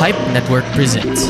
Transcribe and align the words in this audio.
Pipe 0.00 0.16
Network 0.32 0.64
presents. 0.72 1.28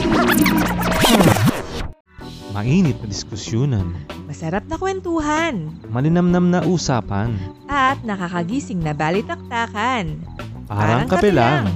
Mainit 2.54 2.94
na 3.02 3.06
diskusyonan, 3.10 3.98
Masarap 4.30 4.62
na 4.71 4.79
kwentuhan 4.79 5.75
malinamnam 5.91 6.54
na 6.54 6.62
usapan, 6.62 7.35
at 7.67 7.98
nakakagising 8.06 8.79
na 8.79 8.95
balitaktakan. 8.95 10.22
parang 10.71 11.11
kape 11.11 11.35
lang. 11.35 11.67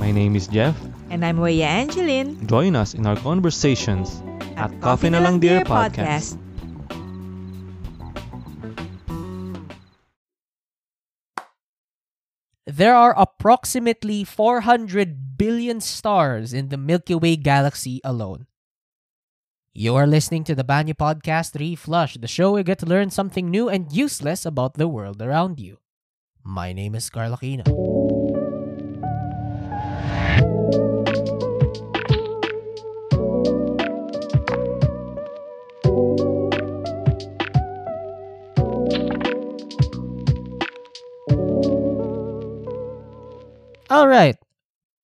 My 0.00 0.08
name 0.08 0.32
is 0.32 0.48
Jeff. 0.48 0.72
And 1.12 1.28
I'm 1.28 1.44
Weya 1.44 1.68
Angeline 1.68 2.40
Join 2.48 2.72
us 2.72 2.96
in 2.96 3.04
our 3.04 3.20
conversations 3.20 4.24
at 4.56 4.72
Coffee 4.80 5.12
na 5.12 5.20
Lang 5.20 5.44
Dear 5.44 5.60
Podcast. 5.60 6.40
There 12.70 12.94
are 12.94 13.18
approximately 13.18 14.22
400 14.22 15.36
billion 15.36 15.80
stars 15.80 16.54
in 16.54 16.68
the 16.68 16.76
Milky 16.76 17.16
Way 17.16 17.34
galaxy 17.34 18.00
alone. 18.04 18.46
You 19.74 19.96
are 19.96 20.06
listening 20.06 20.44
to 20.44 20.54
the 20.54 20.62
Banyu 20.62 20.94
Podcast 20.94 21.58
Reflush, 21.58 22.20
the 22.20 22.28
show 22.28 22.52
where 22.52 22.60
you 22.60 22.64
get 22.64 22.78
to 22.78 22.86
learn 22.86 23.10
something 23.10 23.50
new 23.50 23.68
and 23.68 23.90
useless 23.90 24.46
about 24.46 24.74
the 24.74 24.86
world 24.86 25.20
around 25.20 25.58
you. 25.58 25.78
My 26.44 26.72
name 26.72 26.94
is 26.94 27.10
Carl 27.10 27.36
Aquino. 27.36 28.19
All 43.90 44.06
right. 44.06 44.38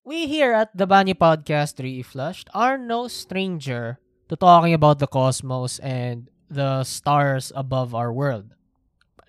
We 0.07 0.31
here 0.31 0.55
at 0.55 0.71
the 0.71 0.87
Banyu 0.87 1.19
Podcast 1.19 1.83
Reflushed 1.83 2.47
are 2.55 2.79
no 2.79 3.11
stranger 3.11 3.99
to 4.31 4.39
talking 4.39 4.79
about 4.79 5.03
the 5.03 5.11
cosmos 5.11 5.83
and 5.83 6.31
the 6.47 6.87
stars 6.87 7.51
above 7.59 7.99
our 7.99 8.15
world. 8.15 8.55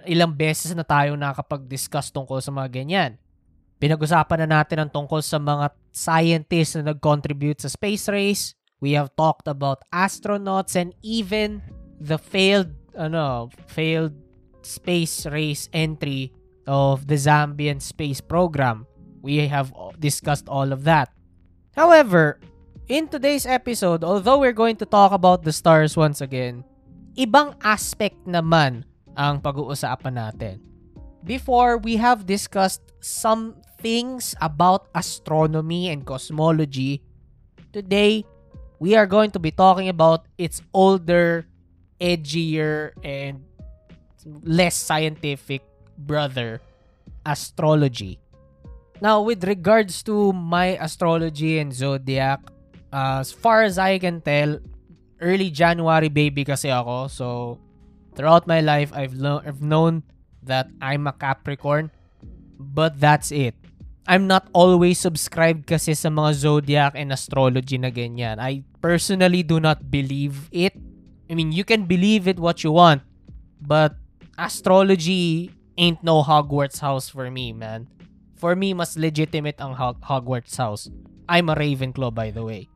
Ilang 0.05 0.37
beses 0.37 0.77
na 0.77 0.85
tayo 0.85 1.17
nakapag-discuss 1.17 2.13
tungkol 2.13 2.37
sa 2.37 2.53
mga 2.53 2.69
ganyan. 2.69 3.11
Pinag-usapan 3.81 4.45
na 4.45 4.61
natin 4.61 4.77
ang 4.77 4.93
tungkol 4.93 5.25
sa 5.25 5.41
mga 5.41 5.73
scientists 5.89 6.77
na 6.77 6.93
nag-contribute 6.93 7.57
sa 7.57 7.73
space 7.73 8.05
race. 8.13 8.53
We 8.77 8.93
have 8.93 9.09
talked 9.17 9.49
about 9.49 9.81
astronauts 9.89 10.77
and 10.77 10.93
even 11.01 11.65
the 11.97 12.21
failed 12.21 12.77
ano, 12.93 13.49
failed 13.65 14.13
space 14.61 15.25
race 15.25 15.65
entry 15.73 16.29
of 16.69 17.09
the 17.09 17.17
Zambian 17.17 17.81
space 17.81 18.21
program. 18.21 18.85
We 19.27 19.51
have 19.51 19.75
discussed 19.99 20.47
all 20.47 20.71
of 20.71 20.87
that. 20.87 21.11
However, 21.75 22.39
in 22.87 23.11
today's 23.11 23.43
episode, 23.43 24.07
although 24.07 24.39
we're 24.39 24.55
going 24.55 24.79
to 24.79 24.87
talk 24.87 25.11
about 25.11 25.43
the 25.43 25.51
stars 25.51 25.99
once 25.99 26.23
again, 26.23 26.63
ibang 27.19 27.59
aspect 27.59 28.15
naman 28.23 28.87
ang 29.19 29.43
pag-uusapan 29.43 30.15
natin. 30.15 30.63
Before, 31.27 31.75
we 31.75 31.99
have 31.99 32.23
discussed 32.23 32.95
some 33.03 33.59
things 33.83 34.31
about 34.39 34.87
astronomy 34.95 35.91
and 35.91 36.07
cosmology. 36.07 37.03
Today, 37.75 38.23
we 38.79 38.95
are 38.95 39.11
going 39.11 39.35
to 39.35 39.43
be 39.43 39.51
talking 39.51 39.91
about 39.91 40.23
its 40.39 40.63
older, 40.71 41.43
edgier, 41.99 42.95
and 43.03 43.43
less 44.23 44.79
scientific 44.79 45.67
brother, 45.99 46.63
astrology. 47.27 48.23
Now, 48.99 49.21
with 49.21 49.43
regards 49.45 50.01
to 50.09 50.33
my 50.33 50.77
astrology 50.81 51.59
and 51.59 51.73
zodiac, 51.73 52.41
uh, 52.91 53.21
as 53.21 53.31
far 53.31 53.61
as 53.61 53.77
I 53.77 53.99
can 53.99 54.21
tell, 54.21 54.57
early 55.21 55.49
January 55.49 56.09
baby 56.09 56.45
kasi 56.45 56.69
ako. 56.69 57.07
So, 57.07 57.25
throughout 58.17 58.47
my 58.47 58.61
life, 58.61 58.89
I've, 58.93 59.13
lo- 59.13 59.41
I've 59.45 59.61
known 59.61 60.01
that 60.43 60.69
I'm 60.81 61.05
a 61.05 61.13
Capricorn. 61.13 61.91
But 62.57 62.99
that's 62.99 63.29
it. 63.31 63.53
I'm 64.07 64.25
not 64.25 64.47
always 64.55 64.97
subscribed 64.97 65.67
kasi 65.67 65.93
sa 65.93 66.09
mga 66.09 66.33
zodiac 66.33 66.93
and 66.95 67.11
astrology 67.11 67.77
na 67.77 67.91
ganyan. 67.91 68.39
I 68.39 68.63
personally 68.81 69.43
do 69.43 69.59
not 69.59 69.91
believe 69.91 70.47
it. 70.49 70.73
I 71.29 71.35
mean, 71.35 71.51
you 71.51 71.67
can 71.67 71.85
believe 71.85 72.25
it 72.25 72.39
what 72.39 72.63
you 72.63 72.71
want. 72.71 73.03
But 73.59 73.99
astrology 74.39 75.51
ain't 75.77 76.01
no 76.01 76.23
Hogwarts 76.23 76.79
house 76.79 77.11
for 77.11 77.29
me, 77.29 77.51
man. 77.51 77.91
For 78.37 78.53
me, 78.53 78.77
mas 78.77 78.93
legitimate 78.93 79.57
ang 79.57 79.73
Hog- 79.73 80.01
Hogwarts 80.05 80.55
house. 80.61 80.93
I'm 81.25 81.49
a 81.49 81.57
Ravenclaw, 81.57 82.13
by 82.13 82.29
the 82.29 82.45
way. 82.45 82.69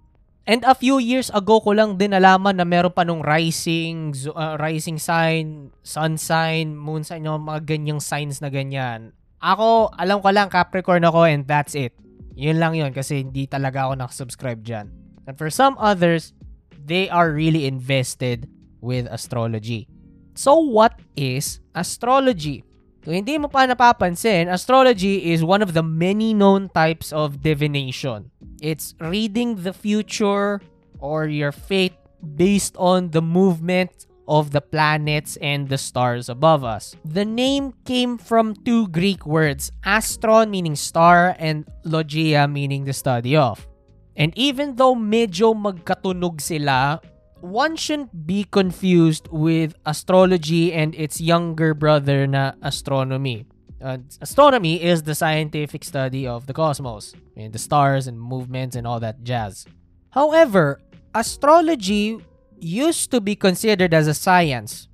And 0.50 0.66
a 0.66 0.74
few 0.74 0.98
years 0.98 1.30
ago 1.32 1.62
ko 1.62 1.78
lang 1.78 2.02
din 2.02 2.18
nalaman 2.18 2.58
na 2.58 2.66
meron 2.66 2.90
pa 2.90 3.06
nung 3.06 3.22
rising, 3.22 4.18
uh, 4.34 4.58
rising 4.58 4.98
sign, 4.98 5.70
sun 5.86 6.18
sign, 6.18 6.74
moon 6.74 7.06
sign, 7.06 7.30
yung 7.30 7.46
mga 7.46 7.62
ganyang 7.70 8.02
signs 8.02 8.42
na 8.42 8.50
ganyan. 8.50 9.14
Ako, 9.38 9.94
alam 9.94 10.18
ko 10.18 10.34
lang 10.34 10.50
Capricorn 10.50 11.06
ako 11.06 11.30
and 11.30 11.46
that's 11.46 11.78
it. 11.78 11.94
Yun 12.34 12.58
lang 12.58 12.74
yun 12.74 12.90
kasi 12.90 13.22
hindi 13.22 13.46
talaga 13.46 13.86
ako 13.86 14.02
nakasubscribe 14.02 14.66
dyan. 14.66 14.90
And 15.30 15.38
for 15.38 15.54
some 15.54 15.78
others, 15.78 16.34
they 16.74 17.06
are 17.06 17.30
really 17.30 17.70
invested 17.70 18.50
with 18.82 19.06
astrology. 19.14 19.86
So 20.34 20.58
what 20.58 20.98
is 21.14 21.62
astrology? 21.78 22.66
Kung 23.01 23.17
hindi 23.17 23.34
mo 23.41 23.50
pa 23.50 23.66
napapansin, 23.66 24.45
astrology 24.45 25.34
is 25.34 25.41
one 25.41 25.66
of 25.66 25.73
the 25.73 25.81
many 25.81 26.38
known 26.38 26.69
types 26.69 27.09
of 27.09 27.41
divination. 27.41 28.29
It's 28.62 28.94
reading 29.01 29.66
the 29.66 29.73
future 29.73 30.62
or 31.01 31.25
your 31.25 31.50
fate 31.50 31.97
based 32.22 32.78
on 32.78 33.09
the 33.09 33.25
movement 33.25 34.06
of 34.29 34.53
the 34.53 34.62
planets 34.62 35.34
and 35.41 35.66
the 35.66 35.81
stars 35.81 36.29
above 36.29 36.62
us. 36.62 36.94
The 37.01 37.25
name 37.25 37.73
came 37.89 38.22
from 38.22 38.53
two 38.62 38.85
Greek 38.94 39.25
words, 39.25 39.73
astron 39.81 40.53
meaning 40.53 40.78
star 40.78 41.33
and 41.41 41.66
logia 41.81 42.45
meaning 42.45 42.85
the 42.85 42.94
study 42.94 43.35
of. 43.35 43.66
And 44.13 44.29
even 44.38 44.78
though 44.78 44.94
medyo 44.94 45.57
magkatunog 45.57 46.38
sila, 46.38 47.01
one 47.44 47.75
shouldn't 47.75 48.28
be 48.28 48.44
confused 48.44 49.28
with 49.31 49.75
astrology 49.85 50.74
and 50.74 50.96
its 50.96 51.19
younger 51.19 51.74
brother 51.74 52.28
na 52.28 52.53
astronomy. 52.62 53.46
Uh, 53.81 53.97
astronomy 54.22 54.81
is 54.81 55.03
the 55.03 55.16
scientific 55.16 55.84
study 55.84 56.28
of 56.28 56.46
the 56.46 56.53
cosmos, 56.53 57.13
and 57.35 57.51
the 57.51 57.59
stars 57.59 58.06
and 58.07 58.22
movements 58.22 58.75
and 58.75 58.85
all 58.85 59.00
that 59.00 59.24
jazz. 59.24 59.66
However, 60.12 60.80
astrology 61.16 62.19
used 62.59 63.09
to 63.12 63.19
be 63.19 63.35
considered 63.35 63.94
as 63.94 64.07
a 64.07 64.13
science. 64.13 64.88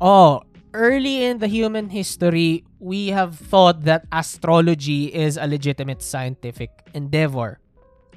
Oh, 0.00 0.42
early 0.72 1.24
in 1.24 1.38
the 1.38 1.48
human 1.48 1.90
history, 1.90 2.64
we 2.78 3.08
have 3.08 3.36
thought 3.36 3.82
that 3.84 4.06
astrology 4.12 5.12
is 5.12 5.36
a 5.36 5.46
legitimate 5.46 6.02
scientific 6.02 6.70
endeavor 6.94 7.58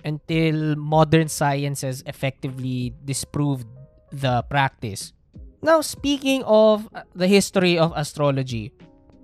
until 0.04 0.76
modern 0.76 1.28
science 1.28 1.82
has 1.82 2.04
effectively 2.06 2.94
disproved 3.06 3.68
the 4.12 4.44
practice. 4.50 5.14
Now, 5.62 5.82
speaking 5.82 6.44
of 6.44 6.90
uh, 6.94 7.04
the 7.14 7.28
history 7.28 7.78
of 7.78 7.94
astrology, 7.96 8.74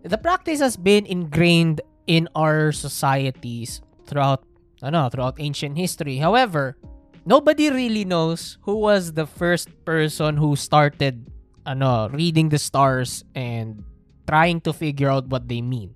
the 0.03 0.17
practice 0.17 0.59
has 0.59 0.77
been 0.77 1.05
ingrained 1.05 1.81
in 2.05 2.29
our 2.35 2.71
societies 2.71 3.81
throughout 4.05 4.45
ano, 4.81 5.09
throughout 5.09 5.35
ancient 5.39 5.77
history. 5.77 6.17
However, 6.17 6.77
nobody 7.25 7.69
really 7.69 8.05
knows 8.05 8.57
who 8.61 8.77
was 8.77 9.13
the 9.13 9.25
first 9.25 9.69
person 9.83 10.37
who 10.37 10.55
started 10.55 11.25
ano, 11.65 12.09
reading 12.09 12.49
the 12.49 12.61
stars 12.61 13.25
and 13.35 13.83
trying 14.27 14.61
to 14.61 14.71
figure 14.71 15.09
out 15.09 15.27
what 15.27 15.49
they 15.49 15.61
mean. 15.61 15.95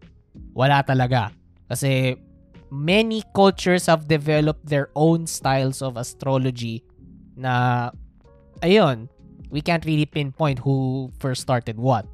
Wala 0.58 0.84
talaga. 0.84 1.32
Kasi 1.70 2.18
many 2.72 3.22
cultures 3.36 3.86
have 3.92 4.08
developed 4.08 4.64
their 4.66 4.88
own 4.96 5.28
styles 5.28 5.84
of 5.84 6.00
astrology 6.00 6.88
na 7.36 7.92
ayun, 8.64 9.12
we 9.52 9.60
can't 9.60 9.84
really 9.84 10.08
pinpoint 10.08 10.64
who 10.64 11.12
first 11.20 11.44
started 11.44 11.76
what. 11.76 12.08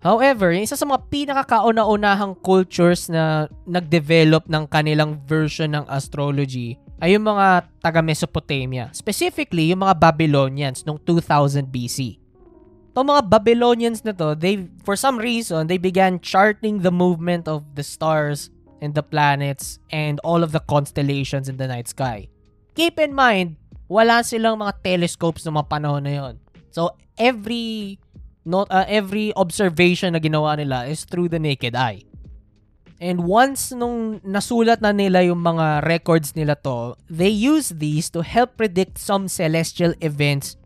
However, 0.00 0.54
yung 0.54 0.64
isa 0.64 0.78
sa 0.78 0.88
mga 0.88 1.10
pinakakauna-unahang 1.10 2.40
cultures 2.40 3.10
na 3.12 3.50
nag-develop 3.68 4.48
ng 4.48 4.64
kanilang 4.70 5.20
version 5.26 5.74
ng 5.74 5.84
astrology 5.90 6.80
ay 7.02 7.14
yung 7.14 7.26
mga 7.26 7.66
taga 7.82 8.00
Mesopotamia. 8.00 8.90
Specifically, 8.94 9.74
yung 9.74 9.82
mga 9.82 9.98
Babylonians 9.98 10.86
noong 10.86 11.02
2000 11.02 11.66
BC. 11.66 12.18
Itong 12.94 13.06
mga 13.10 13.22
Babylonians 13.26 14.02
na 14.06 14.14
to, 14.14 14.38
they, 14.38 14.70
for 14.86 14.94
some 14.94 15.18
reason, 15.18 15.66
they 15.66 15.78
began 15.78 16.22
charting 16.22 16.82
the 16.82 16.94
movement 16.94 17.50
of 17.50 17.66
the 17.74 17.82
stars 17.82 18.50
and 18.80 18.94
the 18.94 19.02
planets 19.02 19.78
and 19.90 20.20
all 20.22 20.42
of 20.42 20.52
the 20.52 20.60
constellations 20.60 21.48
in 21.48 21.56
the 21.56 21.66
night 21.66 21.88
sky. 21.88 22.28
Keep 22.74 22.98
in 22.98 23.14
mind, 23.14 23.58
wala 23.90 24.22
silang 24.22 24.62
mga 24.62 24.84
telescopes 24.84 25.42
ng 25.46 25.56
mga 25.58 25.68
panahon 25.68 26.02
na 26.04 26.12
yon. 26.14 26.34
So, 26.70 26.94
every 27.18 27.98
not 28.48 28.70
uh, 28.70 28.86
every 28.88 29.34
observation 29.36 30.14
na 30.14 30.20
ginawa 30.22 30.56
nila 30.56 30.88
is 30.88 31.04
through 31.04 31.28
the 31.28 31.42
naked 31.42 31.76
eye. 31.76 32.04
And 32.98 33.30
once 33.30 33.70
nung 33.70 34.18
nasulat 34.26 34.82
na 34.82 34.90
nila 34.90 35.22
yung 35.22 35.38
mga 35.38 35.86
records 35.86 36.34
nila 36.34 36.58
to, 36.66 36.98
they 37.06 37.30
use 37.30 37.70
these 37.70 38.10
to 38.10 38.26
help 38.26 38.58
predict 38.58 38.98
some 38.98 39.30
celestial 39.30 39.94
events 40.02 40.58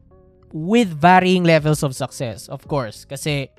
with 0.48 0.88
varying 0.88 1.44
levels 1.44 1.84
of 1.84 1.92
success, 1.92 2.48
of 2.48 2.64
course. 2.64 3.04
Kasi 3.04 3.52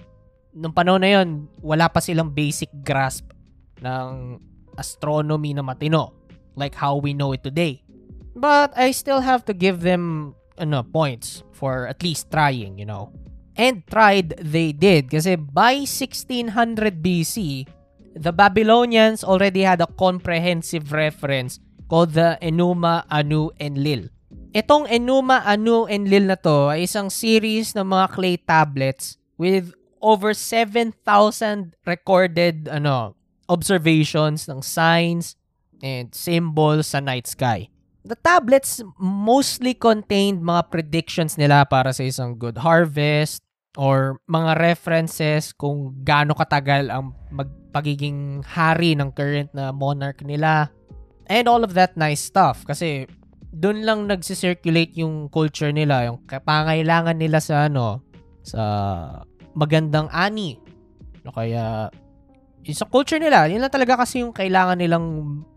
nung 0.57 0.73
panahon 0.73 1.05
na 1.05 1.21
yon, 1.21 1.45
wala 1.61 1.85
pa 1.85 2.01
silang 2.01 2.33
basic 2.33 2.69
grasp 2.81 3.29
ng 3.83 4.39
astronomy 4.79 5.53
na 5.53 5.61
matino 5.61 6.23
like 6.55 6.75
how 6.75 6.97
we 6.97 7.13
know 7.13 7.33
it 7.33 7.43
today. 7.43 7.81
But 8.33 8.73
I 8.73 8.91
still 8.91 9.21
have 9.21 9.45
to 9.45 9.53
give 9.53 9.81
them 9.81 10.35
ano, 10.57 10.83
points 10.83 11.43
for 11.53 11.87
at 11.87 12.01
least 12.01 12.31
trying, 12.31 12.77
you 12.77 12.85
know. 12.85 13.13
And 13.53 13.85
tried 13.85 14.33
they 14.41 14.73
did 14.73 15.13
kasi 15.13 15.37
by 15.37 15.85
1600 15.85 16.49
BC, 17.05 17.69
the 18.17 18.33
Babylonians 18.33 19.21
already 19.21 19.61
had 19.61 19.81
a 19.81 19.89
comprehensive 19.93 20.89
reference 20.89 21.61
called 21.85 22.17
the 22.17 22.41
Enuma, 22.41 23.05
Anu, 23.13 23.53
and 23.61 23.77
Lil. 23.77 24.09
Itong 24.53 24.89
Enuma, 24.89 25.45
Anu, 25.45 25.85
and 25.85 26.09
Lil 26.09 26.33
na 26.33 26.37
to 26.41 26.73
ay 26.73 26.89
isang 26.89 27.13
series 27.13 27.77
ng 27.77 27.85
mga 27.85 28.05
clay 28.09 28.37
tablets 28.41 29.21
with 29.37 29.77
over 30.01 30.33
7,000 30.33 30.97
recorded 31.85 32.65
ano 32.69 33.13
observations 33.47 34.47
ng 34.47 34.63
signs 34.63 35.35
and 35.83 36.11
symbols 36.15 36.91
sa 36.95 37.03
night 37.03 37.27
sky. 37.27 37.67
The 38.03 38.19
tablets 38.19 38.83
mostly 38.99 39.75
contained 39.75 40.43
mga 40.43 40.71
predictions 40.71 41.39
nila 41.39 41.63
para 41.63 41.95
sa 41.95 42.03
isang 42.03 42.35
good 42.35 42.59
harvest 42.59 43.39
or 43.79 44.19
mga 44.27 44.59
references 44.59 45.55
kung 45.55 45.95
gaano 46.03 46.35
katagal 46.35 46.91
ang 46.91 47.15
magpagiging 47.31 48.43
hari 48.43 48.93
ng 48.93 49.15
current 49.15 49.49
na 49.55 49.71
monarch 49.71 50.19
nila 50.21 50.67
and 51.31 51.47
all 51.47 51.63
of 51.63 51.73
that 51.73 51.95
nice 51.95 52.21
stuff 52.21 52.67
kasi 52.67 53.07
doon 53.53 53.85
lang 53.85 53.99
nagsisirculate 54.09 54.97
yung 54.97 55.29
culture 55.29 55.69
nila, 55.69 56.09
yung 56.09 56.25
pangailangan 56.25 57.13
nila 57.13 57.37
sa 57.37 57.69
ano, 57.69 58.01
sa 58.41 58.61
magandang 59.53 60.09
ani. 60.09 60.57
No, 61.21 61.29
kaya 61.31 61.93
yung 62.63 62.77
sa 62.79 62.87
culture 62.87 63.19
nila, 63.19 63.47
yun 63.51 63.59
lang 63.59 63.71
talaga 63.71 63.99
kasi 63.99 64.23
yung 64.23 64.31
kailangan 64.31 64.79
nilang 64.79 65.05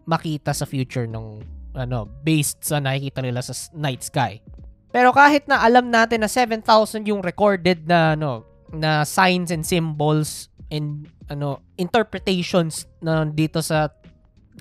makita 0.07 0.51
sa 0.51 0.67
future 0.67 1.07
ng 1.07 1.43
ano, 1.77 2.11
based 2.27 2.67
sa 2.67 2.83
nakikita 2.83 3.23
nila 3.23 3.45
sa 3.45 3.55
night 3.77 4.03
sky. 4.03 4.43
Pero 4.91 5.13
kahit 5.15 5.47
na 5.47 5.63
alam 5.63 5.93
natin 5.93 6.25
na 6.25 6.31
7,000 6.31 6.65
yung 7.07 7.23
recorded 7.23 7.87
na 7.87 8.19
ano, 8.19 8.43
na 8.75 9.07
signs 9.07 9.55
and 9.55 9.63
symbols 9.63 10.51
and 10.73 11.07
ano, 11.31 11.63
interpretations 11.79 12.91
na 12.99 13.23
dito 13.23 13.63
sa 13.63 13.93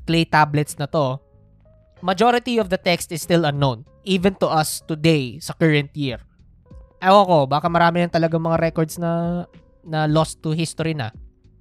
clay 0.05 0.27
tablets 0.27 0.77
na 0.77 0.85
to, 0.85 1.17
majority 2.05 2.61
of 2.61 2.69
the 2.69 2.77
text 2.77 3.09
is 3.09 3.25
still 3.25 3.47
unknown 3.49 3.81
even 4.05 4.37
to 4.37 4.45
us 4.45 4.85
today 4.85 5.41
sa 5.41 5.57
current 5.57 5.89
year. 5.97 6.21
Ewan 7.01 7.25
ko, 7.25 7.37
baka 7.49 7.65
marami 7.71 8.05
lang 8.05 8.13
talaga 8.13 8.37
mga 8.37 8.61
records 8.61 9.01
na 9.01 9.43
na 9.85 10.05
lost 10.05 10.41
to 10.45 10.53
history 10.53 10.93
na. 10.93 11.09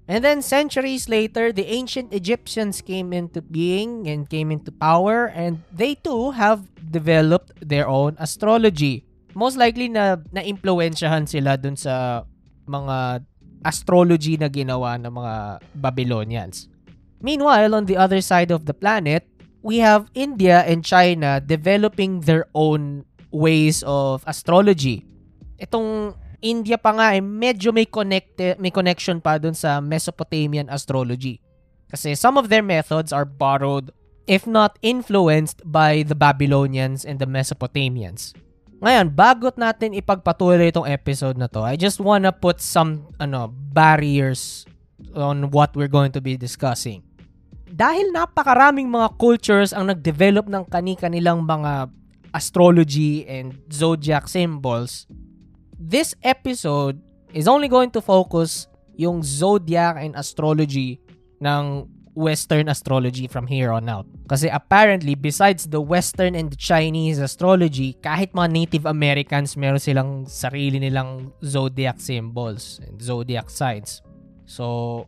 And 0.04 0.20
then 0.20 0.44
centuries 0.44 1.08
later, 1.08 1.48
the 1.48 1.64
ancient 1.64 2.12
Egyptians 2.12 2.84
came 2.84 3.16
into 3.16 3.40
being 3.40 4.04
and 4.04 4.28
came 4.28 4.52
into 4.52 4.68
power 4.68 5.32
and 5.32 5.64
they 5.72 5.96
too 5.96 6.36
have 6.36 6.68
developed 6.92 7.56
their 7.64 7.88
own 7.88 8.16
astrology. 8.20 9.08
Most 9.32 9.56
likely 9.56 9.88
na 9.88 10.20
na-impluensyahan 10.28 11.24
sila 11.24 11.56
dun 11.56 11.74
sa 11.80 12.22
mga 12.68 13.24
astrology 13.64 14.36
na 14.36 14.52
ginawa 14.52 15.00
ng 15.00 15.08
mga 15.08 15.34
Babylonians. 15.80 16.68
Meanwhile, 17.24 17.72
on 17.72 17.88
the 17.88 17.96
other 17.96 18.20
side 18.20 18.52
of 18.52 18.68
the 18.68 18.76
planet, 18.76 19.24
we 19.64 19.80
have 19.80 20.12
India 20.12 20.60
and 20.68 20.84
China 20.84 21.40
developing 21.40 22.28
their 22.28 22.44
own 22.52 23.08
ways 23.32 23.80
of 23.88 24.20
astrology. 24.28 25.08
Itong 25.56 26.12
India 26.44 26.76
pa 26.76 26.92
nga 26.92 27.16
eh, 27.16 27.24
medyo 27.24 27.72
may, 27.72 27.88
connect, 27.88 28.36
may 28.60 28.68
connection 28.68 29.16
pa 29.24 29.40
dun 29.40 29.56
sa 29.56 29.80
Mesopotamian 29.80 30.68
astrology. 30.68 31.40
Kasi 31.88 32.12
some 32.12 32.36
of 32.36 32.52
their 32.52 32.60
methods 32.60 33.16
are 33.16 33.24
borrowed, 33.24 33.88
if 34.28 34.44
not 34.44 34.76
influenced, 34.84 35.64
by 35.64 36.04
the 36.04 36.12
Babylonians 36.12 37.08
and 37.08 37.16
the 37.16 37.24
Mesopotamians. 37.24 38.36
Ngayon, 38.84 39.16
bagot 39.16 39.56
natin 39.56 39.96
ipagpatuloy 39.96 40.68
itong 40.68 40.84
episode 40.84 41.40
na 41.40 41.48
to, 41.48 41.64
I 41.64 41.80
just 41.80 41.96
wanna 41.96 42.28
put 42.28 42.60
some 42.60 43.08
ano 43.16 43.48
barriers 43.48 44.68
on 45.16 45.48
what 45.48 45.72
we're 45.72 45.88
going 45.88 46.12
to 46.12 46.20
be 46.20 46.36
discussing. 46.36 47.00
Dahil 47.64 48.12
napakaraming 48.12 48.92
mga 48.92 49.16
cultures 49.16 49.72
ang 49.72 49.88
nag-develop 49.88 50.46
ng 50.52 50.68
kani-kanilang 50.68 51.42
mga 51.42 51.88
astrology 52.36 53.24
and 53.24 53.56
zodiac 53.72 54.28
symbols, 54.28 55.08
this 55.78 56.14
episode 56.22 57.00
is 57.32 57.48
only 57.48 57.68
going 57.68 57.90
to 57.90 58.00
focus 58.00 58.66
yung 58.94 59.22
zodiac 59.22 59.98
and 59.98 60.14
astrology 60.14 61.02
ng 61.42 61.90
Western 62.14 62.70
astrology 62.70 63.26
from 63.26 63.46
here 63.46 63.74
on 63.74 63.90
out. 63.90 64.06
Kasi 64.30 64.46
apparently, 64.46 65.18
besides 65.18 65.66
the 65.66 65.82
Western 65.82 66.38
and 66.38 66.54
the 66.54 66.56
Chinese 66.56 67.18
astrology, 67.18 67.98
kahit 67.98 68.30
mga 68.30 68.50
Native 68.54 68.86
Americans, 68.86 69.58
meron 69.58 69.82
silang 69.82 70.22
sarili 70.30 70.78
nilang 70.78 71.34
zodiac 71.42 71.98
symbols 71.98 72.78
and 72.86 73.02
zodiac 73.02 73.50
signs. 73.50 73.98
So, 74.46 75.06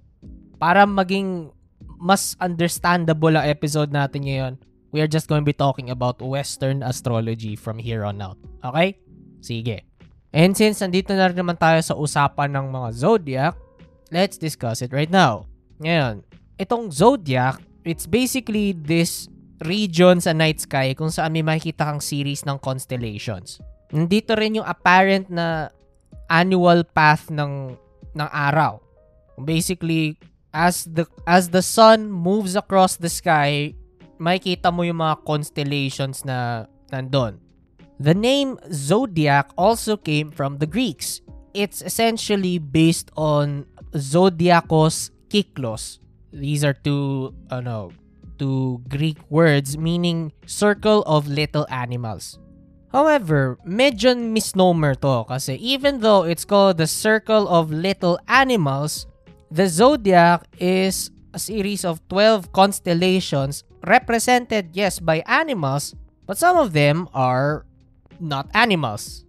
para 0.58 0.82
maging 0.82 1.54
mas 2.02 2.34
understandable 2.42 3.38
ang 3.38 3.46
episode 3.46 3.94
natin 3.94 4.26
ngayon, 4.26 4.52
we 4.90 4.98
are 4.98 5.08
just 5.08 5.30
going 5.30 5.46
to 5.46 5.48
be 5.48 5.54
talking 5.54 5.94
about 5.94 6.18
Western 6.18 6.82
astrology 6.82 7.54
from 7.54 7.78
here 7.78 8.02
on 8.02 8.18
out. 8.18 8.36
Okay? 8.66 8.98
Sige. 9.38 9.86
And 10.34 10.54
since 10.54 10.82
nandito 10.82 11.14
na 11.14 11.30
rin 11.30 11.38
naman 11.38 11.58
tayo 11.58 11.78
sa 11.82 11.94
usapan 11.94 12.54
ng 12.54 12.66
mga 12.70 12.88
zodiac, 12.94 13.54
let's 14.10 14.38
discuss 14.40 14.82
it 14.82 14.90
right 14.94 15.10
now. 15.10 15.46
Ngayon, 15.82 16.24
itong 16.58 16.90
zodiac, 16.90 17.60
it's 17.86 18.08
basically 18.08 18.74
this 18.74 19.30
region 19.64 20.20
sa 20.20 20.36
night 20.36 20.60
sky 20.60 20.92
kung 20.92 21.08
saan 21.08 21.32
may 21.32 21.44
makikita 21.44 21.88
kang 21.88 22.02
series 22.02 22.44
ng 22.44 22.60
constellations. 22.60 23.62
Nandito 23.94 24.36
rin 24.36 24.60
yung 24.60 24.68
apparent 24.68 25.30
na 25.30 25.70
annual 26.28 26.82
path 26.84 27.30
ng 27.30 27.78
ng 28.16 28.28
araw. 28.32 28.82
Basically, 29.40 30.18
as 30.50 30.88
the 30.88 31.06
as 31.28 31.52
the 31.52 31.62
sun 31.62 32.10
moves 32.10 32.56
across 32.56 32.96
the 32.98 33.08
sky, 33.12 33.76
makikita 34.16 34.72
mo 34.72 34.82
yung 34.82 35.00
mga 35.00 35.22
constellations 35.22 36.24
na 36.24 36.66
nandun. 36.90 37.45
The 37.98 38.14
name 38.14 38.58
zodiac 38.72 39.50
also 39.56 39.96
came 39.96 40.30
from 40.30 40.58
the 40.58 40.66
Greeks. 40.66 41.20
It's 41.54 41.80
essentially 41.80 42.58
based 42.58 43.10
on 43.16 43.64
zodiacos 43.96 45.10
kiklos. 45.28 45.98
These 46.32 46.64
are 46.64 46.76
two 46.76 47.32
ano, 47.50 47.92
two 48.38 48.84
Greek 48.88 49.16
words 49.32 49.78
meaning 49.78 50.32
circle 50.44 51.00
of 51.08 51.28
little 51.28 51.64
animals. 51.72 52.38
However, 52.92 53.56
medyo 53.64 54.12
misnomer 54.12 54.94
to 55.00 55.24
kasi 55.24 55.56
even 55.56 56.00
though 56.00 56.28
it's 56.28 56.44
called 56.44 56.76
the 56.76 56.86
circle 56.86 57.48
of 57.48 57.72
little 57.72 58.20
animals, 58.28 59.08
the 59.48 59.68
zodiac 59.68 60.44
is 60.60 61.10
a 61.32 61.40
series 61.40 61.84
of 61.84 62.00
12 62.08 62.52
constellations 62.52 63.64
represented 63.84 64.76
yes 64.76 65.00
by 65.00 65.24
animals, 65.24 65.96
but 66.24 66.36
some 66.36 66.56
of 66.56 66.72
them 66.72 67.08
are 67.12 67.64
not 68.20 68.48
animals. 68.54 69.24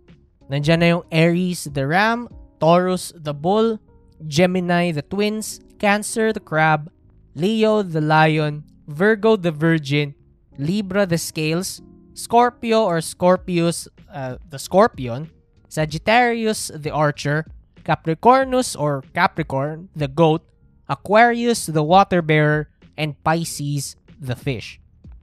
Nandiyan 0.47 0.79
na 0.79 0.87
yung 0.87 1.05
Aries 1.11 1.67
the 1.67 1.87
ram, 1.87 2.31
Taurus 2.59 3.11
the 3.15 3.33
bull, 3.33 3.79
Gemini 4.25 4.91
the 4.91 5.03
twins, 5.03 5.59
Cancer 5.77 6.31
the 6.33 6.39
crab, 6.39 6.89
Leo 7.35 7.83
the 7.83 8.01
lion, 8.01 8.63
Virgo 8.87 9.35
the 9.35 9.51
virgin, 9.51 10.15
Libra 10.57 11.05
the 11.05 11.17
scales, 11.19 11.81
Scorpio 12.15 12.87
or 12.87 13.01
Scorpius 13.01 13.87
uh, 14.09 14.37
the 14.49 14.57
scorpion, 14.57 15.29
Sagittarius 15.69 16.71
the 16.73 16.89
archer, 16.89 17.45
Capricornus 17.83 18.75
or 18.79 19.03
Capricorn 19.13 19.89
the 19.95 20.07
goat, 20.07 20.41
Aquarius 20.89 21.67
the 21.67 21.83
water 21.83 22.21
bearer, 22.21 22.71
and 22.97 23.13
Pisces 23.23 23.95
the 24.19 24.35
fish. 24.35 24.79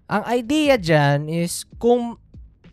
Ang 0.07 0.23
idea 0.29 0.79
dyan 0.79 1.27
is 1.27 1.65
kung 1.81 2.21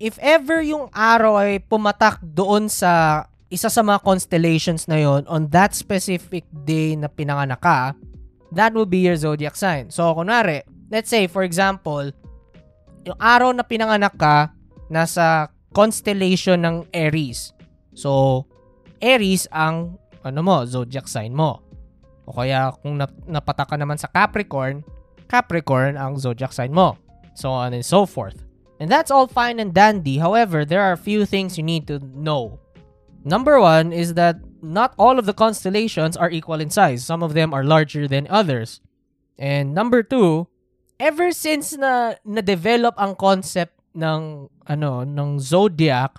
if 0.01 0.17
ever 0.17 0.65
yung 0.65 0.89
araw 0.89 1.37
ay 1.37 1.61
pumatak 1.61 2.17
doon 2.25 2.65
sa 2.65 3.23
isa 3.53 3.69
sa 3.69 3.85
mga 3.85 4.01
constellations 4.01 4.89
na 4.89 4.97
yon 4.97 5.21
on 5.29 5.45
that 5.53 5.77
specific 5.77 6.49
day 6.65 6.97
na 6.97 7.05
pinanganak 7.05 7.61
ka, 7.61 7.93
that 8.49 8.73
will 8.73 8.89
be 8.89 9.05
your 9.05 9.13
zodiac 9.13 9.53
sign. 9.53 9.93
So, 9.93 10.09
kunwari, 10.17 10.65
let's 10.89 11.13
say, 11.13 11.29
for 11.29 11.45
example, 11.45 12.09
yung 13.05 13.19
araw 13.21 13.53
na 13.53 13.61
pinanganak 13.61 14.17
ka, 14.17 14.49
nasa 14.89 15.53
constellation 15.69 16.65
ng 16.65 16.75
Aries. 16.97 17.53
So, 17.93 18.43
Aries 18.97 19.45
ang, 19.53 20.01
ano 20.25 20.41
mo, 20.41 20.65
zodiac 20.65 21.05
sign 21.05 21.37
mo. 21.37 21.61
O 22.25 22.33
kaya 22.33 22.73
kung 22.81 22.97
nap- 22.97 23.27
napatak 23.29 23.69
ka 23.69 23.77
naman 23.77 24.01
sa 24.01 24.09
Capricorn, 24.09 24.81
Capricorn 25.29 25.99
ang 25.99 26.17
zodiac 26.17 26.55
sign 26.55 26.73
mo. 26.73 26.97
So 27.35 27.51
on 27.51 27.71
and 27.71 27.85
so 27.85 28.03
forth. 28.03 28.50
And 28.81 28.89
that's 28.89 29.13
all 29.13 29.29
fine 29.29 29.61
and 29.61 29.77
dandy. 29.77 30.17
However, 30.17 30.65
there 30.65 30.81
are 30.81 30.91
a 30.91 30.97
few 30.97 31.29
things 31.29 31.53
you 31.55 31.61
need 31.61 31.85
to 31.85 32.01
know. 32.01 32.57
Number 33.23 33.61
one 33.61 33.93
is 33.93 34.15
that 34.15 34.41
not 34.63 34.97
all 34.97 35.19
of 35.19 35.29
the 35.29 35.37
constellations 35.37 36.17
are 36.17 36.33
equal 36.33 36.57
in 36.57 36.73
size. 36.73 37.05
Some 37.05 37.21
of 37.21 37.37
them 37.37 37.53
are 37.53 37.63
larger 37.63 38.07
than 38.07 38.25
others. 38.25 38.81
And 39.37 39.77
number 39.77 40.01
two, 40.01 40.47
ever 40.99 41.29
since 41.29 41.77
na 41.77 42.17
na-develop 42.25 42.97
ang 42.97 43.13
concept 43.21 43.77
ng 43.93 44.49
ano 44.65 45.05
ng 45.05 45.37
zodiac, 45.37 46.17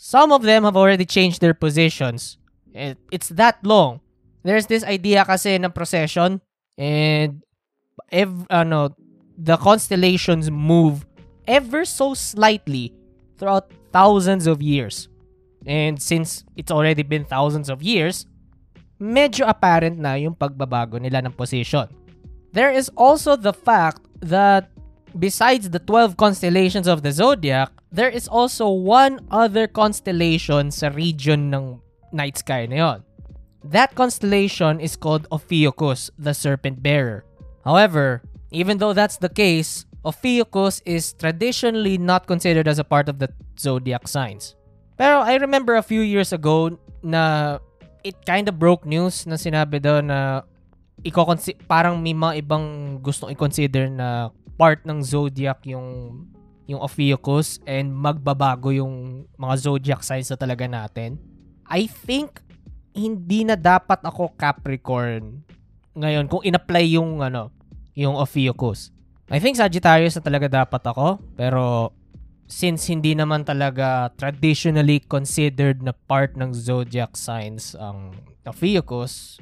some 0.00 0.32
of 0.32 0.48
them 0.48 0.64
have 0.64 0.80
already 0.80 1.04
changed 1.04 1.44
their 1.44 1.52
positions. 1.52 2.40
It, 2.72 2.96
it's 3.12 3.28
that 3.36 3.60
long. 3.60 4.00
There's 4.48 4.64
this 4.64 4.80
idea 4.80 5.28
kasi 5.28 5.60
ng 5.60 5.76
procession 5.76 6.40
and 6.80 7.44
ev- 8.08 8.48
ano 8.48 8.96
the 9.36 9.60
constellations 9.60 10.48
move 10.48 11.04
ever 11.46 11.84
so 11.84 12.14
slightly 12.14 12.94
throughout 13.38 13.70
thousands 13.92 14.46
of 14.46 14.62
years. 14.62 15.08
And 15.66 16.00
since 16.00 16.44
it's 16.56 16.70
already 16.70 17.02
been 17.02 17.24
thousands 17.24 17.70
of 17.70 17.82
years, 17.82 18.26
medyo 19.00 19.46
apparent 19.46 19.98
na 19.98 20.14
yung 20.14 20.34
pagbabago 20.34 20.98
nila 20.98 21.22
ng 21.22 21.34
position. 21.34 21.86
There 22.52 22.70
is 22.70 22.90
also 22.96 23.36
the 23.36 23.52
fact 23.52 24.02
that 24.20 24.70
besides 25.18 25.70
the 25.70 25.78
12 25.78 26.16
constellations 26.16 26.86
of 26.86 27.02
the 27.02 27.12
zodiac, 27.12 27.70
there 27.90 28.08
is 28.08 28.28
also 28.28 28.68
one 28.68 29.20
other 29.30 29.66
constellation 29.66 30.70
sa 30.70 30.88
region 30.88 31.52
ng 31.52 31.80
night 32.12 32.38
sky 32.38 32.66
na 32.66 32.76
yon. 32.76 32.98
That 33.64 33.94
constellation 33.94 34.80
is 34.80 34.96
called 34.96 35.26
Ophiuchus, 35.30 36.10
the 36.18 36.34
serpent 36.34 36.82
bearer. 36.82 37.24
However, 37.64 38.22
even 38.50 38.78
though 38.78 38.92
that's 38.92 39.16
the 39.16 39.30
case, 39.30 39.86
Ophiuchus 40.02 40.82
is 40.82 41.14
traditionally 41.14 41.94
not 41.94 42.26
considered 42.26 42.66
as 42.66 42.82
a 42.82 42.86
part 42.86 43.06
of 43.06 43.22
the 43.22 43.30
zodiac 43.54 44.10
signs. 44.10 44.58
Pero 44.98 45.22
I 45.22 45.38
remember 45.38 45.78
a 45.78 45.84
few 45.86 46.02
years 46.02 46.34
ago 46.34 46.74
na 47.06 47.58
it 48.02 48.18
kind 48.26 48.50
of 48.50 48.58
broke 48.58 48.82
news 48.82 49.26
na 49.30 49.38
sinabi 49.38 49.78
daw 49.78 50.02
na 50.02 50.42
iko 51.06 51.22
parang 51.66 52.02
may 52.02 52.14
mga 52.14 52.42
ibang 52.42 52.98
gustong 52.98 53.30
i-consider 53.34 53.86
na 53.90 54.30
part 54.58 54.82
ng 54.86 55.02
zodiac 55.02 55.62
yung 55.66 56.22
yung 56.70 56.78
Ophiuchus 56.78 57.58
and 57.66 57.90
magbabago 57.90 58.70
yung 58.70 59.26
mga 59.34 59.54
zodiac 59.58 60.00
signs 60.06 60.30
na 60.30 60.38
talaga 60.38 60.66
natin. 60.70 61.18
I 61.66 61.90
think 61.90 62.42
hindi 62.94 63.42
na 63.42 63.58
dapat 63.58 64.02
ako 64.06 64.34
Capricorn 64.38 65.42
ngayon 65.98 66.30
kung 66.30 66.42
in-apply 66.46 66.84
yung 66.96 67.20
ano, 67.20 67.50
yung 67.98 68.14
Ophiuchus. 68.14 68.94
I 69.30 69.38
think 69.38 69.60
Sagittarius 69.60 70.18
na 70.18 70.22
talaga 70.24 70.46
dapat 70.50 70.82
ako, 70.82 71.22
pero 71.38 71.94
since 72.50 72.90
hindi 72.92 73.16
naman 73.16 73.48
talaga 73.48 74.12
traditionally 74.18 75.00
considered 75.00 75.80
na 75.80 75.94
part 75.94 76.36
ng 76.36 76.52
zodiac 76.52 77.16
signs 77.16 77.72
ang 77.78 78.12
Ophiuchus, 78.44 79.38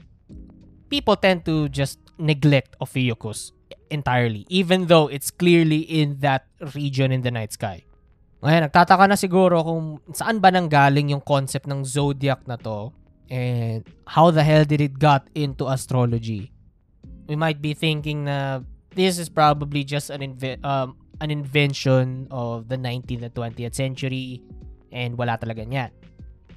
people 0.93 1.17
tend 1.17 1.43
to 1.43 1.67
just 1.73 1.99
neglect 2.21 2.77
Ophiuchus 2.79 3.51
entirely, 3.91 4.47
even 4.47 4.87
though 4.87 5.11
it's 5.11 5.35
clearly 5.35 5.83
in 5.89 6.23
that 6.23 6.47
region 6.77 7.11
in 7.11 7.27
the 7.27 7.33
night 7.35 7.51
sky. 7.51 7.83
Ngayon, 8.41 8.71
nagtataka 8.71 9.05
na 9.11 9.19
siguro 9.19 9.61
kung 9.61 10.01
saan 10.15 10.39
ba 10.39 10.49
nanggaling 10.49 11.13
yung 11.13 11.21
concept 11.21 11.69
ng 11.69 11.85
zodiac 11.85 12.47
na 12.47 12.57
to 12.57 12.95
and 13.29 13.85
how 14.07 14.33
the 14.33 14.41
hell 14.41 14.65
did 14.65 14.81
it 14.81 14.97
got 14.97 15.27
into 15.35 15.69
astrology. 15.69 16.49
We 17.29 17.37
might 17.37 17.59
be 17.59 17.75
thinking 17.75 18.25
na 18.31 18.65
this 18.95 19.19
is 19.19 19.29
probably 19.29 19.85
just 19.85 20.11
an 20.11 20.21
inve- 20.21 20.63
um, 20.65 20.97
an 21.21 21.31
invention 21.31 22.27
of 22.31 22.69
the 22.69 22.77
19th 22.77 23.23
and 23.23 23.35
20th 23.35 23.75
century 23.75 24.43
and 24.91 25.17
wala 25.17 25.39
talaga 25.39 25.63
niyan. 25.67 25.91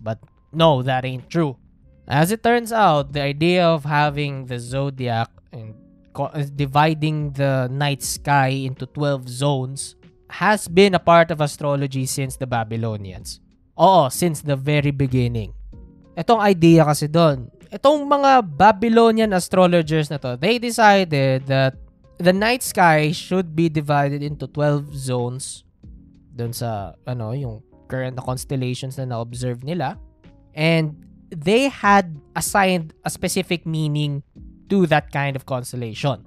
But 0.02 0.20
no, 0.52 0.82
that 0.84 1.06
ain't 1.06 1.30
true. 1.30 1.58
As 2.08 2.32
it 2.32 2.44
turns 2.44 2.72
out, 2.72 3.14
the 3.14 3.22
idea 3.22 3.64
of 3.64 3.86
having 3.86 4.46
the 4.48 4.60
zodiac 4.60 5.32
and 5.52 5.76
co- 6.12 6.32
uh, 6.32 6.44
dividing 6.56 7.32
the 7.34 7.68
night 7.72 8.04
sky 8.04 8.52
into 8.52 8.86
12 8.86 9.30
zones 9.30 9.96
has 10.30 10.68
been 10.68 10.96
a 10.96 11.00
part 11.00 11.32
of 11.32 11.40
astrology 11.40 12.06
since 12.06 12.36
the 12.36 12.48
Babylonians. 12.48 13.40
Oo, 13.80 14.10
since 14.10 14.42
the 14.42 14.56
very 14.58 14.92
beginning. 14.92 15.54
Itong 16.14 16.42
idea 16.42 16.86
kasi 16.86 17.10
doon, 17.10 17.50
itong 17.74 18.06
mga 18.06 18.46
Babylonian 18.46 19.34
astrologers 19.34 20.14
na 20.14 20.22
to, 20.22 20.38
they 20.38 20.62
decided 20.62 21.46
that 21.50 21.74
the 22.24 22.32
night 22.32 22.64
sky 22.64 23.12
should 23.12 23.52
be 23.52 23.68
divided 23.68 24.24
into 24.24 24.48
12 24.48 24.96
zones 24.96 25.68
dun 26.32 26.56
sa 26.56 26.96
ano 27.04 27.36
yung 27.36 27.60
current 27.92 28.16
constellations 28.24 28.96
na 28.96 29.04
na-observe 29.04 29.60
nila 29.68 30.00
and 30.56 30.96
they 31.36 31.68
had 31.68 32.16
assigned 32.40 32.96
a 33.04 33.12
specific 33.12 33.68
meaning 33.68 34.24
to 34.72 34.88
that 34.88 35.12
kind 35.12 35.36
of 35.36 35.46
constellation. 35.46 36.24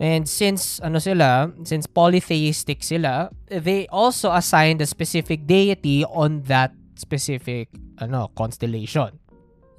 And 0.00 0.24
since 0.24 0.80
ano 0.80 1.02
sila, 1.02 1.52
since 1.66 1.84
polytheistic 1.84 2.80
sila, 2.80 3.28
they 3.50 3.84
also 3.92 4.32
assigned 4.32 4.80
a 4.80 4.88
specific 4.88 5.44
deity 5.44 6.06
on 6.06 6.46
that 6.48 6.72
specific 6.94 7.68
ano 8.00 8.32
constellation. 8.38 9.18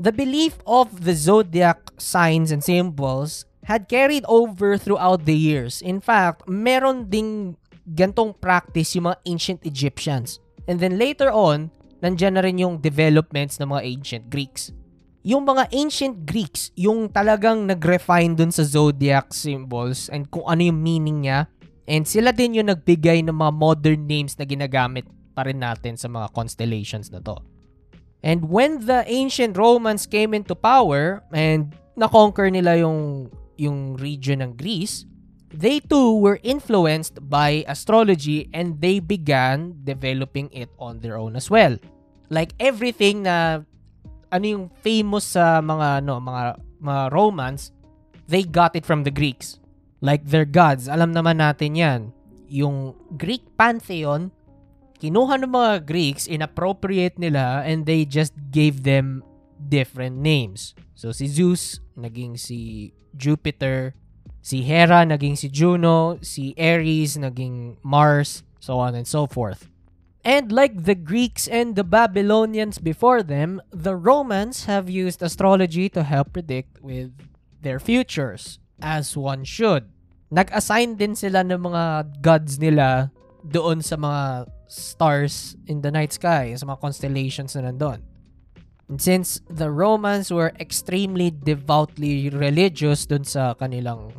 The 0.02 0.12
belief 0.12 0.58
of 0.66 1.06
the 1.06 1.14
zodiac 1.14 1.80
signs 1.98 2.52
and 2.52 2.62
symbols 2.62 3.46
had 3.66 3.86
carried 3.90 4.26
over 4.26 4.78
throughout 4.78 5.26
the 5.26 5.36
years. 5.36 5.82
In 5.82 6.02
fact, 6.02 6.48
meron 6.50 7.10
ding 7.10 7.58
gantong 7.86 8.38
practice 8.38 8.94
yung 8.98 9.10
mga 9.10 9.20
ancient 9.26 9.60
Egyptians. 9.66 10.40
And 10.66 10.80
then 10.80 10.98
later 10.98 11.30
on, 11.34 11.70
nandyan 12.02 12.38
na 12.38 12.44
rin 12.46 12.62
yung 12.62 12.82
developments 12.82 13.58
ng 13.62 13.70
mga 13.70 13.84
ancient 13.86 14.24
Greeks. 14.30 14.74
Yung 15.22 15.46
mga 15.46 15.70
ancient 15.70 16.26
Greeks, 16.26 16.74
yung 16.74 17.06
talagang 17.14 17.70
nag-refine 17.70 18.34
dun 18.34 18.50
sa 18.50 18.66
zodiac 18.66 19.30
symbols 19.34 20.10
and 20.10 20.26
kung 20.34 20.46
ano 20.50 20.66
yung 20.66 20.82
meaning 20.82 21.30
niya. 21.30 21.46
And 21.86 22.10
sila 22.10 22.34
din 22.34 22.58
yung 22.58 22.74
nagbigay 22.74 23.22
ng 23.30 23.38
mga 23.38 23.54
modern 23.54 24.02
names 24.10 24.34
na 24.38 24.46
ginagamit 24.50 25.06
pa 25.38 25.46
rin 25.46 25.62
natin 25.62 25.94
sa 25.98 26.10
mga 26.10 26.34
constellations 26.34 27.14
na 27.14 27.22
to. 27.22 27.38
And 28.22 28.50
when 28.50 28.86
the 28.86 29.06
ancient 29.10 29.58
Romans 29.58 30.06
came 30.06 30.34
into 30.34 30.54
power 30.54 31.26
and 31.34 31.74
na-conquer 31.98 32.54
nila 32.54 32.82
yung 32.82 33.30
yung 33.62 33.94
region 34.02 34.42
ng 34.42 34.58
Greece, 34.58 35.06
they 35.54 35.78
too 35.78 36.18
were 36.18 36.42
influenced 36.42 37.22
by 37.30 37.62
astrology 37.70 38.50
and 38.58 38.82
they 38.82 38.98
began 38.98 39.78
developing 39.86 40.50
it 40.50 40.74
on 40.82 40.98
their 41.06 41.22
own 41.22 41.38
as 41.38 41.54
well. 41.54 41.78
Like 42.34 42.58
everything 42.58 43.30
na 43.30 43.62
ano 44.34 44.46
yung 44.48 44.66
famous 44.82 45.38
sa 45.38 45.62
mga 45.62 46.02
no 46.02 46.18
mga 46.18 46.58
mga 46.82 47.04
Romans, 47.14 47.70
they 48.26 48.42
got 48.42 48.74
it 48.74 48.88
from 48.88 49.06
the 49.06 49.14
Greeks. 49.14 49.62
Like 50.02 50.26
their 50.26 50.50
gods, 50.50 50.90
alam 50.90 51.14
naman 51.14 51.38
natin 51.38 51.78
'yan. 51.78 52.02
Yung 52.50 52.98
Greek 53.20 53.46
pantheon, 53.60 54.34
kinuha 54.98 55.38
ng 55.38 55.52
mga 55.52 55.72
Greeks, 55.86 56.26
inappropriate 56.26 57.20
nila 57.22 57.62
and 57.68 57.86
they 57.86 58.08
just 58.08 58.34
gave 58.50 58.82
them 58.88 59.22
different 59.70 60.18
names. 60.18 60.74
So 61.02 61.10
si 61.10 61.26
Zeus 61.26 61.82
naging 61.98 62.38
si 62.38 62.94
Jupiter, 63.18 63.98
si 64.46 64.62
Hera 64.62 65.02
naging 65.02 65.34
si 65.34 65.50
Juno, 65.50 66.22
si 66.22 66.54
Ares 66.54 67.18
naging 67.18 67.82
Mars, 67.82 68.46
so 68.62 68.78
on 68.78 68.94
and 68.94 69.10
so 69.10 69.26
forth. 69.26 69.66
And 70.22 70.54
like 70.54 70.86
the 70.86 70.94
Greeks 70.94 71.50
and 71.50 71.74
the 71.74 71.82
Babylonians 71.82 72.78
before 72.78 73.26
them, 73.26 73.66
the 73.74 73.98
Romans 73.98 74.70
have 74.70 74.94
used 74.94 75.26
astrology 75.26 75.90
to 75.90 76.06
help 76.06 76.38
predict 76.38 76.78
with 76.86 77.10
their 77.66 77.82
futures, 77.82 78.62
as 78.78 79.18
one 79.18 79.42
should. 79.42 79.90
Nag-assign 80.30 81.02
din 81.02 81.18
sila 81.18 81.42
ng 81.42 81.66
mga 81.66 81.84
gods 82.22 82.62
nila 82.62 83.10
doon 83.42 83.82
sa 83.82 83.98
mga 83.98 84.46
stars 84.70 85.58
in 85.66 85.82
the 85.82 85.90
night 85.90 86.14
sky, 86.14 86.54
sa 86.54 86.70
mga 86.70 86.78
constellations 86.78 87.58
na 87.58 87.74
nandun. 87.74 88.06
Since 89.00 89.40
the 89.48 89.72
Romans 89.72 90.32
were 90.32 90.52
extremely 90.60 91.32
devoutly 91.32 92.28
religious 92.28 93.08
dun 93.08 93.24
sa 93.24 93.56
kanilang 93.56 94.12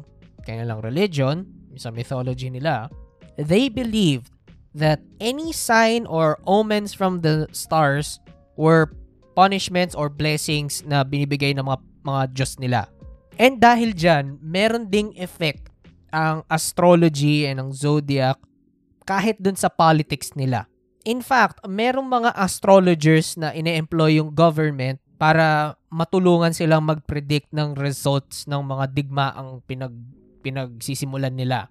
kanilang 0.49 0.81
religion, 0.81 1.45
sa 1.77 1.93
mythology 1.93 2.49
nila, 2.49 2.89
they 3.37 3.69
believed 3.69 4.33
that 4.73 5.05
any 5.21 5.53
sign 5.53 6.09
or 6.09 6.41
omens 6.49 6.97
from 6.97 7.21
the 7.21 7.49
stars 7.53 8.21
were 8.57 8.93
punishments 9.37 9.93
or 9.93 10.09
blessings 10.09 10.81
na 10.85 11.05
binibigay 11.05 11.53
ng 11.57 11.65
mga 11.65 11.79
mga 12.05 12.23
Diyos 12.33 12.53
nila. 12.57 12.89
And 13.37 13.61
dahil 13.61 13.97
dyan, 13.97 14.41
meron 14.41 14.89
ding 14.89 15.17
effect 15.17 15.73
ang 16.13 16.45
astrology 16.53 17.49
and 17.49 17.61
ang 17.61 17.71
zodiac 17.73 18.37
kahit 19.09 19.41
dun 19.41 19.57
sa 19.57 19.73
politics 19.73 20.37
nila. 20.37 20.69
In 21.03 21.19
fact, 21.19 21.63
merong 21.67 22.07
mga 22.07 22.31
astrologers 22.39 23.35
na 23.35 23.51
ine-employ 23.51 24.23
yung 24.23 24.31
government 24.31 25.03
para 25.19 25.75
matulungan 25.91 26.55
silang 26.55 26.87
mag-predict 26.87 27.51
ng 27.51 27.75
results 27.79 28.47
ng 28.47 28.63
mga 28.63 28.85
digmaang 28.91 29.63
pinag 29.67 29.95
pinagsisimulan 30.43 31.35
nila. 31.35 31.71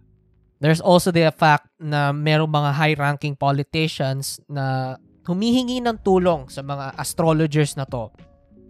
There's 0.64 0.80
also 0.80 1.12
the 1.12 1.28
fact 1.36 1.68
na 1.76 2.16
merong 2.16 2.48
mga 2.48 2.72
high-ranking 2.72 3.36
politicians 3.36 4.40
na 4.48 4.96
humihingi 5.28 5.84
ng 5.84 6.00
tulong 6.00 6.48
sa 6.48 6.64
mga 6.64 6.96
astrologers 6.96 7.76
na 7.76 7.84
to 7.84 8.08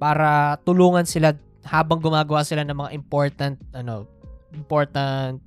para 0.01 0.57
tulungan 0.65 1.05
sila 1.05 1.37
habang 1.61 2.01
gumagawa 2.01 2.41
sila 2.41 2.65
ng 2.65 2.73
mga 2.73 2.91
important 2.97 3.57
ano 3.77 4.09
important 4.49 5.37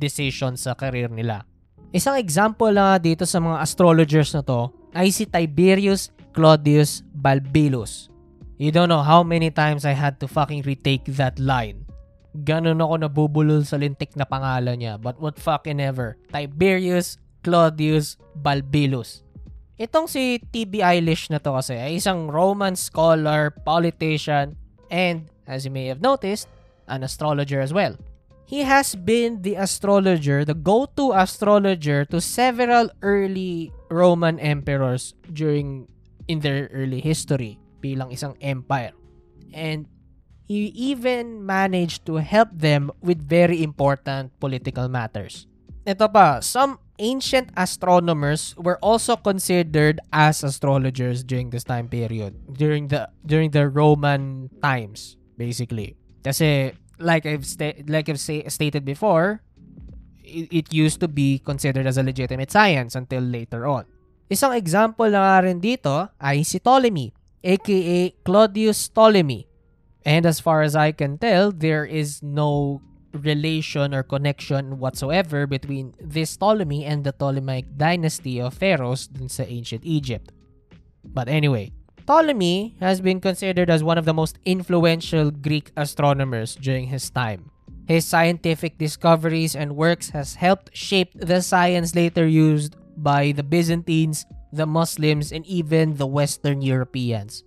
decisions 0.00 0.64
sa 0.64 0.72
career 0.72 1.12
nila. 1.12 1.44
Isang 1.88 2.20
example 2.20 2.68
lang 2.68 3.00
dito 3.00 3.24
sa 3.24 3.40
mga 3.40 3.64
astrologers 3.64 4.36
na 4.36 4.44
to 4.44 4.68
ay 4.92 5.08
si 5.08 5.24
Tiberius 5.24 6.12
Claudius 6.36 7.00
Balbillus. 7.16 8.12
You 8.60 8.68
don't 8.68 8.92
know 8.92 9.00
how 9.00 9.24
many 9.24 9.48
times 9.48 9.88
I 9.88 9.96
had 9.96 10.20
to 10.20 10.28
fucking 10.28 10.68
retake 10.68 11.08
that 11.16 11.40
line. 11.40 11.88
Ganun 12.44 12.84
ako 12.84 12.94
nabubulol 13.00 13.64
sa 13.64 13.80
lintik 13.80 14.12
na 14.20 14.28
pangalan 14.28 14.76
niya. 14.76 15.00
But 15.00 15.16
what 15.16 15.40
fucking 15.40 15.80
ever. 15.80 16.20
Tiberius 16.28 17.16
Claudius 17.40 18.20
Balbillus. 18.36 19.24
Itong 19.78 20.10
si 20.10 20.42
T.B. 20.42 20.82
Eilish 20.82 21.30
na 21.30 21.40
to 21.40 21.54
kasi 21.54 21.78
ay 21.78 22.02
isang 22.02 22.28
Roman 22.28 22.74
scholar, 22.74 23.54
politician, 23.62 24.58
and 24.90 25.30
as 25.46 25.64
you 25.64 25.72
may 25.72 25.86
have 25.88 26.02
noticed, 26.02 26.50
an 26.90 27.06
astrologer 27.06 27.62
as 27.62 27.72
well. 27.72 27.94
He 28.48 28.64
has 28.64 28.96
been 28.96 29.44
the 29.44 29.60
astrologer, 29.60 30.40
the 30.40 30.56
go-to 30.56 31.12
astrologer 31.12 32.08
to 32.08 32.16
several 32.16 32.88
early 33.04 33.76
Roman 33.92 34.40
emperors 34.40 35.12
during 35.28 35.84
in 36.32 36.40
their 36.40 36.72
early 36.72 37.04
history 37.04 37.60
bilang 37.84 38.08
isang 38.08 38.40
empire. 38.40 38.96
And 39.52 39.84
he 40.48 40.72
even 40.72 41.44
managed 41.44 42.08
to 42.08 42.24
help 42.24 42.48
them 42.56 42.88
with 43.04 43.20
very 43.20 43.60
important 43.60 44.32
political 44.40 44.88
matters. 44.88 45.44
Ito 45.84 46.08
pa, 46.08 46.40
some 46.40 46.80
ancient 46.96 47.52
astronomers 47.52 48.56
were 48.56 48.80
also 48.80 49.20
considered 49.20 50.00
as 50.08 50.40
astrologers 50.40 51.20
during 51.20 51.52
this 51.52 51.68
time 51.68 51.92
period, 51.92 52.32
during 52.56 52.88
the 52.88 53.12
during 53.28 53.52
the 53.52 53.68
Roman 53.68 54.48
times, 54.64 55.20
basically. 55.36 56.00
Kasi 56.24 56.72
like 56.98 57.26
I've 57.26 57.46
sta- 57.46 57.82
like 57.86 58.08
I've 58.08 58.20
say- 58.20 58.46
stated 58.48 58.84
before, 58.84 59.42
it, 60.22 60.48
it 60.50 60.66
used 60.74 61.00
to 61.00 61.08
be 61.08 61.38
considered 61.40 61.86
as 61.86 61.96
a 61.96 62.02
legitimate 62.02 62.50
science 62.50 62.94
until 62.94 63.22
later 63.22 63.66
on. 63.66 63.86
Isang 64.28 64.54
example 64.54 65.08
na 65.08 65.24
nga 65.24 65.48
rin 65.48 65.58
dito 65.58 66.10
ay 66.20 66.44
si 66.44 66.60
Ptolemy 66.60 67.16
aka 67.42 68.10
Claudius 68.24 68.88
Ptolemy. 68.88 69.46
And 70.04 70.24
as 70.26 70.40
far 70.40 70.62
as 70.62 70.76
I 70.76 70.92
can 70.92 71.18
tell, 71.18 71.52
there 71.52 71.84
is 71.84 72.22
no 72.22 72.80
relation 73.12 73.94
or 73.94 74.02
connection 74.02 74.78
whatsoever 74.78 75.46
between 75.46 75.94
this 76.00 76.36
Ptolemy 76.36 76.84
and 76.84 77.04
the 77.04 77.12
Ptolemaic 77.12 77.76
dynasty 77.76 78.40
of 78.40 78.54
pharaohs 78.54 79.08
dun 79.08 79.28
sa 79.28 79.44
ancient 79.46 79.84
Egypt. 79.84 80.32
But 81.04 81.28
anyway, 81.28 81.72
Ptolemy 82.08 82.72
has 82.80 83.04
been 83.04 83.20
considered 83.20 83.68
as 83.68 83.84
one 83.84 84.00
of 84.00 84.08
the 84.08 84.16
most 84.16 84.40
influential 84.48 85.28
Greek 85.28 85.68
astronomers 85.76 86.56
during 86.56 86.88
his 86.88 87.12
time. 87.12 87.52
His 87.84 88.08
scientific 88.08 88.80
discoveries 88.80 89.52
and 89.52 89.76
works 89.76 90.08
has 90.16 90.32
helped 90.40 90.72
shape 90.72 91.12
the 91.12 91.44
science 91.44 91.92
later 91.92 92.24
used 92.24 92.80
by 92.96 93.36
the 93.36 93.44
Byzantines, 93.44 94.24
the 94.56 94.64
Muslims, 94.64 95.36
and 95.36 95.44
even 95.44 96.00
the 96.00 96.08
Western 96.08 96.64
Europeans. 96.64 97.44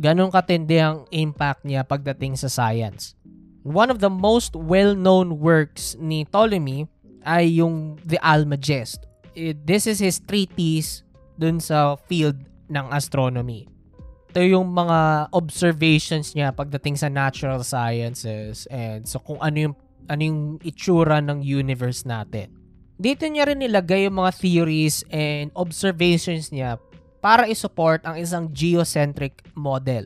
Ganon 0.00 0.32
katindi 0.32 0.80
ang 0.80 1.04
impact 1.12 1.68
niya 1.68 1.84
pagdating 1.84 2.32
sa 2.40 2.48
science. 2.48 3.12
One 3.60 3.92
of 3.92 4.00
the 4.00 4.08
most 4.08 4.56
well-known 4.56 5.36
works 5.36 6.00
ni 6.00 6.24
Ptolemy 6.24 6.88
ay 7.28 7.60
yung 7.60 8.00
The 8.08 8.16
Almagest. 8.24 9.04
It, 9.36 9.68
this 9.68 9.84
is 9.84 10.00
his 10.00 10.16
treatise 10.16 11.04
dun 11.36 11.60
sa 11.60 12.00
field 12.08 12.40
ng 12.72 12.88
astronomy. 12.88 13.68
Ito 14.28 14.44
yung 14.44 14.68
mga 14.76 15.32
observations 15.32 16.36
niya 16.36 16.52
pagdating 16.52 17.00
sa 17.00 17.08
natural 17.08 17.64
sciences 17.64 18.68
and 18.68 19.08
so 19.08 19.16
kung 19.24 19.40
ano 19.40 19.72
yung, 19.72 19.74
ano 20.04 20.20
yung 20.20 20.40
itsura 20.60 21.24
ng 21.24 21.40
universe 21.40 22.04
natin. 22.04 22.52
Dito 23.00 23.24
niya 23.24 23.48
rin 23.48 23.64
nilagay 23.64 24.04
yung 24.04 24.20
mga 24.20 24.36
theories 24.36 25.00
and 25.08 25.48
observations 25.56 26.52
niya 26.52 26.76
para 27.24 27.48
i-support 27.48 28.04
ang 28.04 28.20
isang 28.20 28.52
geocentric 28.52 29.40
model. 29.56 30.04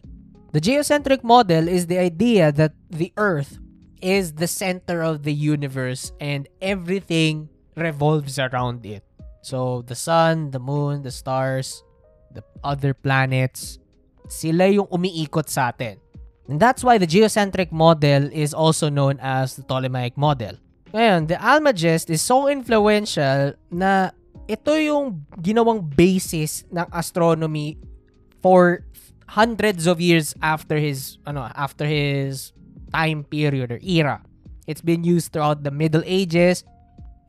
The 0.52 0.60
geocentric 0.60 1.24
model 1.24 1.66
is 1.66 1.88
the 1.88 1.98
idea 1.98 2.52
that 2.52 2.76
the 2.92 3.10
Earth 3.16 3.58
is 4.04 4.38
the 4.38 4.46
center 4.46 5.02
of 5.02 5.24
the 5.24 5.32
universe 5.32 6.12
and 6.20 6.46
everything 6.60 7.48
revolves 7.74 8.38
around 8.38 8.84
it. 8.84 9.02
So, 9.42 9.82
the 9.82 9.96
sun, 9.96 10.52
the 10.52 10.60
moon, 10.60 11.02
the 11.02 11.10
stars, 11.10 11.82
the 12.30 12.44
other 12.62 12.94
planets, 12.94 13.81
sila 14.32 14.64
yung 14.72 14.88
umiikot 14.88 15.44
sa 15.52 15.68
atin. 15.68 16.00
And 16.48 16.56
that's 16.56 16.80
why 16.80 16.96
the 16.96 17.06
geocentric 17.06 17.70
model 17.70 18.32
is 18.32 18.56
also 18.56 18.88
known 18.88 19.20
as 19.20 19.60
the 19.60 19.62
Ptolemaic 19.62 20.16
model. 20.16 20.56
Ngayon, 20.92 21.28
the 21.28 21.36
Almagest 21.40 22.08
is 22.08 22.20
so 22.20 22.48
influential 22.48 23.56
na 23.72 24.12
ito 24.50 24.72
yung 24.76 25.24
ginawang 25.40 25.80
basis 25.80 26.64
ng 26.68 26.84
astronomy 26.92 27.78
for 28.42 28.84
hundreds 29.30 29.88
of 29.88 29.96
years 30.02 30.36
after 30.44 30.76
his 30.76 31.16
ano 31.24 31.48
after 31.56 31.88
his 31.88 32.52
time 32.92 33.24
period 33.24 33.72
or 33.72 33.80
era. 33.80 34.20
It's 34.68 34.84
been 34.84 35.06
used 35.06 35.32
throughout 35.32 35.64
the 35.64 35.72
Middle 35.72 36.04
Ages. 36.04 36.68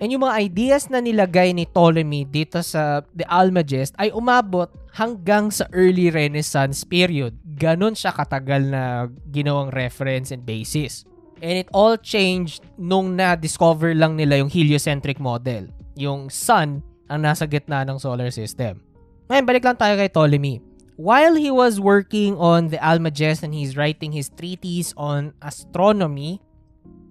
And 0.04 0.12
yung 0.12 0.28
mga 0.28 0.36
ideas 0.44 0.92
na 0.92 1.00
nilagay 1.00 1.56
ni 1.56 1.64
Ptolemy 1.64 2.28
dito 2.28 2.60
sa 2.60 3.08
The 3.16 3.24
Almagest 3.32 3.96
ay 3.96 4.12
umabot 4.12 4.68
hanggang 4.94 5.50
sa 5.50 5.66
early 5.74 6.14
Renaissance 6.14 6.86
period. 6.86 7.34
Ganon 7.58 7.98
siya 7.98 8.14
katagal 8.14 8.70
na 8.70 9.10
ginawang 9.34 9.74
reference 9.74 10.30
and 10.30 10.46
basis. 10.46 11.04
And 11.44 11.60
it 11.60 11.68
all 11.76 11.98
changed 12.00 12.64
nung 12.80 13.18
na-discover 13.18 13.92
lang 13.98 14.16
nila 14.16 14.40
yung 14.40 14.54
heliocentric 14.54 15.20
model. 15.20 15.68
Yung 15.98 16.30
sun 16.30 16.86
ang 17.10 17.20
nasa 17.26 17.50
gitna 17.50 17.84
ng 17.84 18.00
solar 18.00 18.32
system. 18.32 18.80
Ngayon, 19.28 19.46
balik 19.50 19.66
lang 19.66 19.76
tayo 19.76 19.98
kay 20.00 20.08
Ptolemy. 20.08 20.62
While 20.94 21.36
he 21.36 21.50
was 21.50 21.82
working 21.82 22.38
on 22.38 22.70
the 22.70 22.78
Almagest 22.78 23.42
and 23.42 23.52
he's 23.52 23.74
writing 23.74 24.14
his 24.14 24.30
treatise 24.30 24.94
on 24.94 25.34
astronomy, 25.42 26.38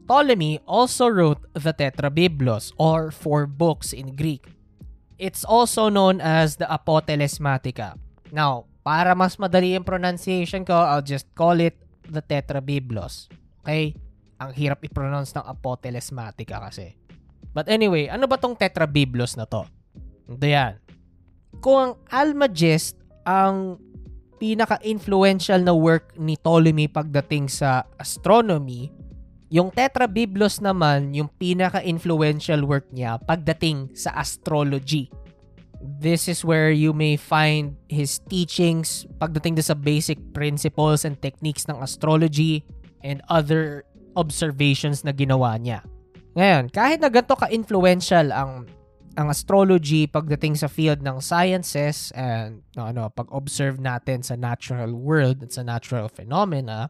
Ptolemy 0.06 0.62
also 0.70 1.10
wrote 1.10 1.42
the 1.52 1.74
Tetrabiblos 1.74 2.70
or 2.78 3.10
four 3.10 3.50
books 3.50 3.90
in 3.90 4.14
Greek. 4.14 4.46
It's 5.22 5.46
also 5.46 5.86
known 5.86 6.18
as 6.18 6.58
the 6.58 6.66
Apotelesmatica. 6.66 7.94
Now, 8.34 8.66
para 8.82 9.14
mas 9.14 9.38
madali 9.38 9.78
yung 9.78 9.86
pronunciation 9.86 10.66
ko, 10.66 10.74
I'll 10.74 11.06
just 11.06 11.30
call 11.38 11.62
it 11.62 11.78
the 12.10 12.18
Tetrabiblos. 12.18 13.30
Okay? 13.62 13.94
Ang 14.42 14.50
hirap 14.58 14.82
i-pronounce 14.82 15.30
ng 15.38 15.46
Apotelesmatica 15.46 16.58
kasi. 16.58 16.98
But 17.54 17.70
anyway, 17.70 18.10
ano 18.10 18.26
ba 18.26 18.34
tong 18.34 18.58
Tetrabiblos 18.58 19.38
na 19.38 19.46
to? 19.46 19.62
Ito 20.26 20.42
yan. 20.42 20.82
Kung 21.62 21.78
ang 21.78 21.94
Almagest 22.10 22.98
ang 23.22 23.78
pinaka-influential 24.42 25.62
na 25.62 25.70
work 25.70 26.18
ni 26.18 26.34
Ptolemy 26.34 26.90
pagdating 26.90 27.46
sa 27.46 27.86
astronomy, 27.94 28.90
yung 29.52 29.68
Tetrabiblos 29.68 30.64
naman 30.64 31.12
yung 31.12 31.28
pinaka-influential 31.36 32.64
work 32.64 32.88
niya 32.88 33.20
pagdating 33.20 33.92
sa 33.92 34.16
astrology. 34.16 35.12
This 35.76 36.24
is 36.24 36.40
where 36.40 36.72
you 36.72 36.96
may 36.96 37.20
find 37.20 37.76
his 37.92 38.16
teachings 38.32 39.04
pagdating 39.20 39.60
sa 39.60 39.76
basic 39.76 40.16
principles 40.32 41.04
and 41.04 41.20
techniques 41.20 41.68
ng 41.68 41.76
astrology 41.84 42.64
and 43.04 43.20
other 43.28 43.84
observations 44.16 45.04
na 45.04 45.12
ginawa 45.12 45.60
niya. 45.60 45.84
Ngayon, 46.32 46.72
kahit 46.72 47.04
na 47.04 47.12
ganito 47.12 47.36
ka-influential 47.36 48.32
ang 48.32 48.64
ang 49.20 49.28
astrology 49.28 50.08
pagdating 50.08 50.56
sa 50.56 50.72
field 50.72 51.04
ng 51.04 51.20
sciences 51.20 52.08
and 52.16 52.64
no, 52.72 52.88
ano, 52.88 53.12
pag-observe 53.12 53.76
natin 53.76 54.24
sa 54.24 54.32
natural 54.32 54.96
world 54.96 55.44
at 55.44 55.52
sa 55.52 55.60
natural 55.60 56.08
phenomena, 56.08 56.88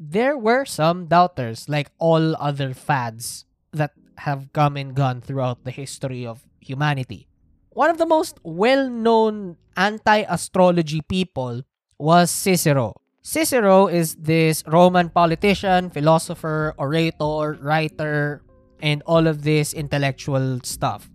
there 0.00 0.36
were 0.36 0.64
some 0.64 1.04
doubters 1.04 1.68
like 1.68 1.92
all 1.98 2.34
other 2.40 2.72
fads 2.72 3.44
that 3.72 3.92
have 4.16 4.50
come 4.54 4.78
and 4.78 4.94
gone 4.94 5.20
throughout 5.20 5.62
the 5.64 5.70
history 5.70 6.24
of 6.24 6.40
humanity. 6.58 7.28
One 7.76 7.90
of 7.90 7.98
the 7.98 8.06
most 8.06 8.40
well-known 8.42 9.56
anti-astrology 9.76 11.02
people 11.02 11.62
was 11.98 12.30
Cicero. 12.30 12.94
Cicero 13.20 13.86
is 13.88 14.16
this 14.16 14.64
Roman 14.66 15.10
politician, 15.10 15.90
philosopher, 15.90 16.74
orator, 16.78 17.58
writer, 17.60 18.42
and 18.80 19.02
all 19.04 19.26
of 19.26 19.44
this 19.44 19.74
intellectual 19.74 20.60
stuff. 20.64 21.10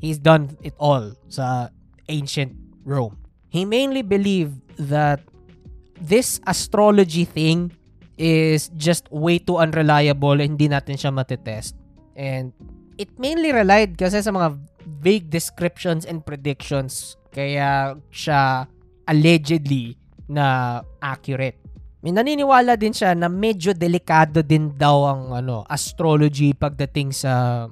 He's 0.00 0.18
done 0.18 0.56
it 0.62 0.72
all 0.78 1.12
sa 1.28 1.68
ancient 2.08 2.56
Rome. 2.84 3.18
He 3.50 3.66
mainly 3.66 4.00
believed 4.00 4.56
that 4.78 5.20
this 6.00 6.40
astrology 6.46 7.26
thing 7.26 7.76
is 8.22 8.70
just 8.78 9.10
way 9.10 9.42
too 9.42 9.58
unreliable 9.58 10.38
and 10.38 10.54
hindi 10.54 10.70
natin 10.70 10.94
siya 10.94 11.10
matetest. 11.10 11.74
And 12.14 12.54
it 12.94 13.10
mainly 13.18 13.50
relied 13.50 13.98
kasi 13.98 14.22
sa 14.22 14.30
mga 14.30 14.54
vague 15.02 15.26
descriptions 15.26 16.06
and 16.06 16.22
predictions 16.22 17.18
kaya 17.34 17.98
siya 18.14 18.70
allegedly 19.10 19.98
na 20.30 20.78
accurate. 21.02 21.58
May 22.02 22.14
naniniwala 22.14 22.78
din 22.78 22.94
siya 22.94 23.18
na 23.18 23.26
medyo 23.26 23.74
delikado 23.74 24.42
din 24.42 24.70
daw 24.74 25.06
ang 25.10 25.22
ano 25.34 25.66
astrology 25.66 26.54
pagdating 26.54 27.10
sa 27.10 27.66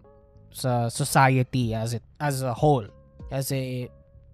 sa 0.50 0.90
society 0.90 1.70
as 1.70 1.94
it 1.94 2.02
as 2.18 2.42
a 2.42 2.54
whole. 2.54 2.86
Kasi 3.30 3.86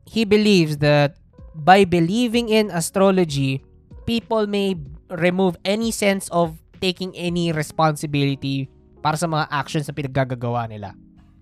he 0.09 0.23
believes 0.25 0.81
that 0.81 1.21
by 1.53 1.85
believing 1.85 2.49
in 2.49 2.73
astrology, 2.73 3.65
people 4.09 4.49
may 4.49 4.77
remove 5.11 5.55
any 5.63 5.91
sense 5.95 6.27
of 6.35 6.59
taking 6.83 7.15
any 7.17 7.51
responsibility 7.53 8.69
para 9.01 9.15
sa 9.15 9.31
mga 9.31 9.47
actions 9.49 9.87
na 9.87 9.95
pinaggagawa 9.95 10.67
nila. 10.67 10.93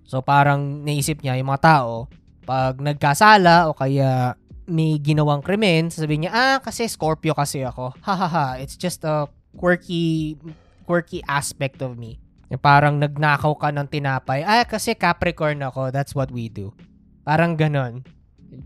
So 0.04 0.20
parang 0.20 0.84
naisip 0.84 1.24
niya 1.24 1.40
yung 1.40 1.48
mga 1.48 1.64
tao, 1.64 2.06
pag 2.44 2.76
nagkasala 2.76 3.72
o 3.72 3.74
kaya 3.74 4.36
may 4.68 4.96
ginawang 5.00 5.44
krimen, 5.44 5.88
sasabihin 5.92 6.28
niya, 6.28 6.32
ah, 6.32 6.56
kasi 6.60 6.88
Scorpio 6.88 7.36
kasi 7.36 7.64
ako. 7.64 7.92
Ha 8.04 8.14
ha 8.16 8.28
ha, 8.28 8.46
it's 8.60 8.76
just 8.76 9.04
a 9.04 9.28
quirky, 9.56 10.36
quirky 10.88 11.20
aspect 11.24 11.80
of 11.84 11.96
me. 11.96 12.20
Yung 12.52 12.60
parang 12.60 13.00
nagnakaw 13.00 13.56
ka 13.56 13.68
ng 13.72 13.88
tinapay, 13.88 14.44
ah, 14.44 14.64
kasi 14.64 14.96
Capricorn 14.96 15.60
ako, 15.64 15.92
that's 15.92 16.12
what 16.16 16.32
we 16.32 16.48
do. 16.48 16.72
Parang 17.24 17.56
ganon. 17.56 18.04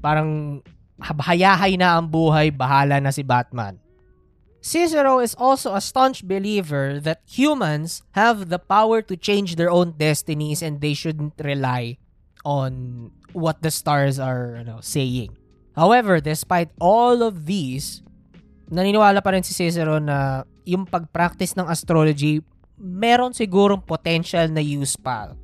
Parang 0.03 0.63
hayahay 0.99 1.79
na 1.79 1.99
ang 1.99 2.11
buhay, 2.11 2.51
bahala 2.51 2.99
na 2.99 3.15
si 3.15 3.23
Batman. 3.23 3.79
Cicero 4.61 5.23
is 5.23 5.39
also 5.39 5.75
a 5.75 5.81
staunch 5.81 6.27
believer 6.27 6.99
that 6.99 7.23
humans 7.25 8.03
have 8.13 8.51
the 8.51 8.59
power 8.59 9.01
to 9.03 9.17
change 9.17 9.55
their 9.55 9.71
own 9.71 9.95
destinies 9.97 10.63
and 10.63 10.81
they 10.81 10.95
shouldn't 10.95 11.35
rely 11.39 11.97
on 12.45 13.11
what 13.33 13.63
the 13.63 13.71
stars 13.71 14.19
are 14.19 14.57
you 14.59 14.65
know, 14.67 14.81
saying. 14.83 15.37
However, 15.79 16.19
despite 16.19 16.75
all 16.83 17.23
of 17.23 17.47
these, 17.47 18.03
naniniwala 18.67 19.23
pa 19.23 19.31
rin 19.31 19.47
si 19.47 19.55
Cicero 19.55 20.03
na 20.03 20.43
yung 20.67 20.85
pag-practice 20.85 21.55
ng 21.55 21.71
astrology, 21.71 22.43
meron 22.77 23.31
sigurong 23.31 23.87
potential 23.87 24.51
na 24.51 24.61
use 24.61 24.99
pa. 24.99 25.39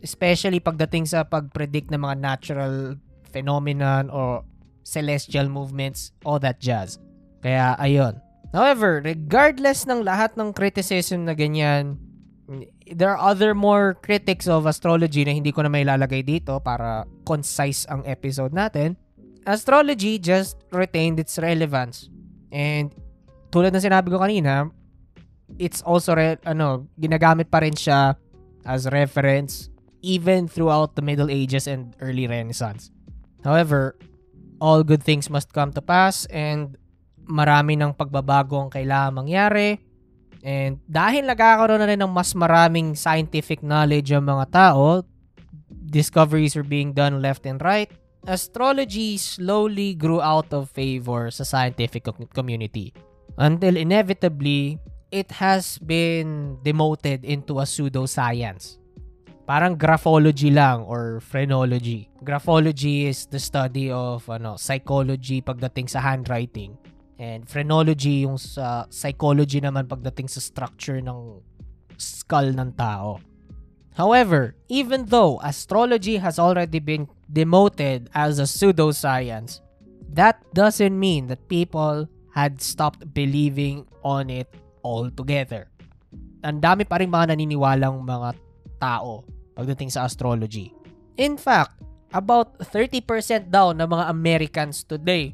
Especially 0.00 0.64
pagdating 0.64 1.04
sa 1.04 1.28
pag-predict 1.28 1.92
ng 1.92 2.00
mga 2.00 2.16
natural 2.18 2.96
phenomenon 3.28 4.08
or 4.08 4.48
celestial 4.80 5.52
movements, 5.52 6.16
all 6.24 6.40
that 6.40 6.56
jazz. 6.56 6.96
Kaya, 7.44 7.76
ayun. 7.76 8.25
However, 8.54 9.02
regardless 9.02 9.88
ng 9.88 10.06
lahat 10.06 10.34
ng 10.38 10.54
criticism 10.54 11.26
na 11.26 11.34
ganyan, 11.34 11.98
there 12.86 13.10
are 13.10 13.18
other 13.18 13.54
more 13.54 13.98
critics 14.00 14.46
of 14.46 14.70
astrology 14.70 15.26
na 15.26 15.34
hindi 15.34 15.50
ko 15.50 15.66
na 15.66 15.70
may 15.70 15.82
lalagay 15.82 16.22
dito 16.22 16.62
para 16.62 17.02
concise 17.26 17.86
ang 17.90 18.06
episode 18.06 18.54
natin 18.54 18.94
astrology 19.46 20.18
just 20.18 20.58
retained 20.74 21.22
its 21.22 21.38
relevance. 21.38 22.10
And 22.50 22.90
tulad 23.54 23.72
ng 23.72 23.80
sinabi 23.80 24.10
ko 24.10 24.18
kanina, 24.18 24.68
it's 25.56 25.80
also 25.86 26.18
re- 26.18 26.42
ano, 26.44 26.90
ginagamit 26.98 27.48
pa 27.48 27.62
rin 27.62 27.78
siya 27.78 28.18
as 28.66 28.90
reference 28.90 29.70
even 30.02 30.50
throughout 30.50 30.98
the 30.98 31.02
Middle 31.02 31.30
Ages 31.30 31.70
and 31.70 31.94
early 32.02 32.26
Renaissance. 32.26 32.90
However, 33.46 33.94
all 34.58 34.82
good 34.82 35.06
things 35.06 35.30
must 35.30 35.54
come 35.54 35.70
to 35.78 35.80
pass 35.82 36.26
and 36.34 36.74
marami 37.26 37.74
ng 37.74 37.92
pagbabago 37.92 38.56
ang 38.56 38.70
kailangan 38.72 39.22
mangyari. 39.22 39.78
And 40.46 40.78
dahil 40.86 41.26
nagkakaroon 41.26 41.82
na 41.82 41.90
rin 41.90 42.00
ng 42.00 42.12
mas 42.14 42.30
maraming 42.32 42.94
scientific 42.94 43.60
knowledge 43.66 44.14
ang 44.14 44.30
mga 44.30 44.46
tao, 44.54 45.02
discoveries 45.68 46.54
are 46.54 46.66
being 46.66 46.94
done 46.94 47.18
left 47.18 47.46
and 47.46 47.58
right, 47.62 47.90
astrology 48.26 49.18
slowly 49.18 49.94
grew 49.94 50.22
out 50.22 50.50
of 50.54 50.70
favor 50.70 51.30
sa 51.30 51.42
scientific 51.42 52.06
community 52.34 52.94
until 53.38 53.74
inevitably 53.74 54.78
it 55.10 55.30
has 55.38 55.78
been 55.82 56.58
demoted 56.62 57.22
into 57.22 57.58
a 57.62 57.66
pseudoscience. 57.66 58.78
Parang 59.46 59.78
graphology 59.78 60.50
lang 60.50 60.82
or 60.90 61.22
phrenology. 61.22 62.10
Graphology 62.26 63.06
is 63.06 63.30
the 63.30 63.38
study 63.38 63.94
of 63.94 64.26
ano, 64.26 64.58
psychology 64.58 65.38
pagdating 65.38 65.86
sa 65.86 66.02
handwriting. 66.02 66.74
And 67.16 67.48
phrenology 67.48 68.28
yung 68.28 68.36
sa 68.36 68.84
psychology 68.92 69.60
naman 69.60 69.88
pagdating 69.88 70.28
sa 70.28 70.40
structure 70.40 71.00
ng 71.00 71.40
skull 71.96 72.52
ng 72.52 72.76
tao. 72.76 73.20
However, 73.96 74.52
even 74.68 75.08
though 75.08 75.40
astrology 75.40 76.20
has 76.20 76.36
already 76.36 76.76
been 76.84 77.08
demoted 77.32 78.12
as 78.12 78.36
a 78.36 78.44
pseudoscience, 78.44 79.64
that 80.12 80.44
doesn't 80.52 80.92
mean 80.92 81.32
that 81.32 81.48
people 81.48 82.04
had 82.36 82.60
stopped 82.60 83.08
believing 83.16 83.88
on 84.04 84.28
it 84.28 84.52
altogether. 84.84 85.72
Ang 86.44 86.60
dami 86.60 86.84
pa 86.84 87.00
rin 87.00 87.08
mga 87.08 87.32
naniniwalang 87.32 88.04
mga 88.04 88.36
tao 88.76 89.24
pagdating 89.56 89.88
sa 89.88 90.04
astrology. 90.04 90.76
In 91.16 91.40
fact, 91.40 91.80
about 92.12 92.60
30% 92.60 93.48
daw 93.48 93.72
ng 93.72 93.88
mga 93.88 94.04
Americans 94.12 94.84
today 94.84 95.32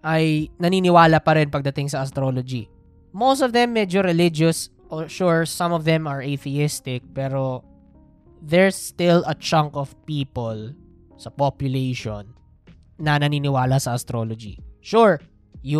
ay 0.00 0.48
naniniwala 0.56 1.20
pa 1.20 1.36
rin 1.36 1.52
pagdating 1.52 1.92
sa 1.92 2.04
astrology. 2.04 2.68
Most 3.12 3.44
of 3.44 3.52
them 3.52 3.74
medyo 3.76 4.00
religious, 4.00 4.70
or 4.88 5.10
sure, 5.10 5.44
some 5.44 5.74
of 5.74 5.84
them 5.84 6.06
are 6.06 6.22
atheistic, 6.22 7.04
pero 7.12 7.64
there's 8.40 8.76
still 8.76 9.20
a 9.28 9.36
chunk 9.36 9.76
of 9.76 9.92
people 10.08 10.72
sa 11.20 11.28
population 11.28 12.32
na 12.96 13.20
naniniwala 13.20 13.76
sa 13.76 13.92
astrology. 13.96 14.56
Sure, 14.80 15.20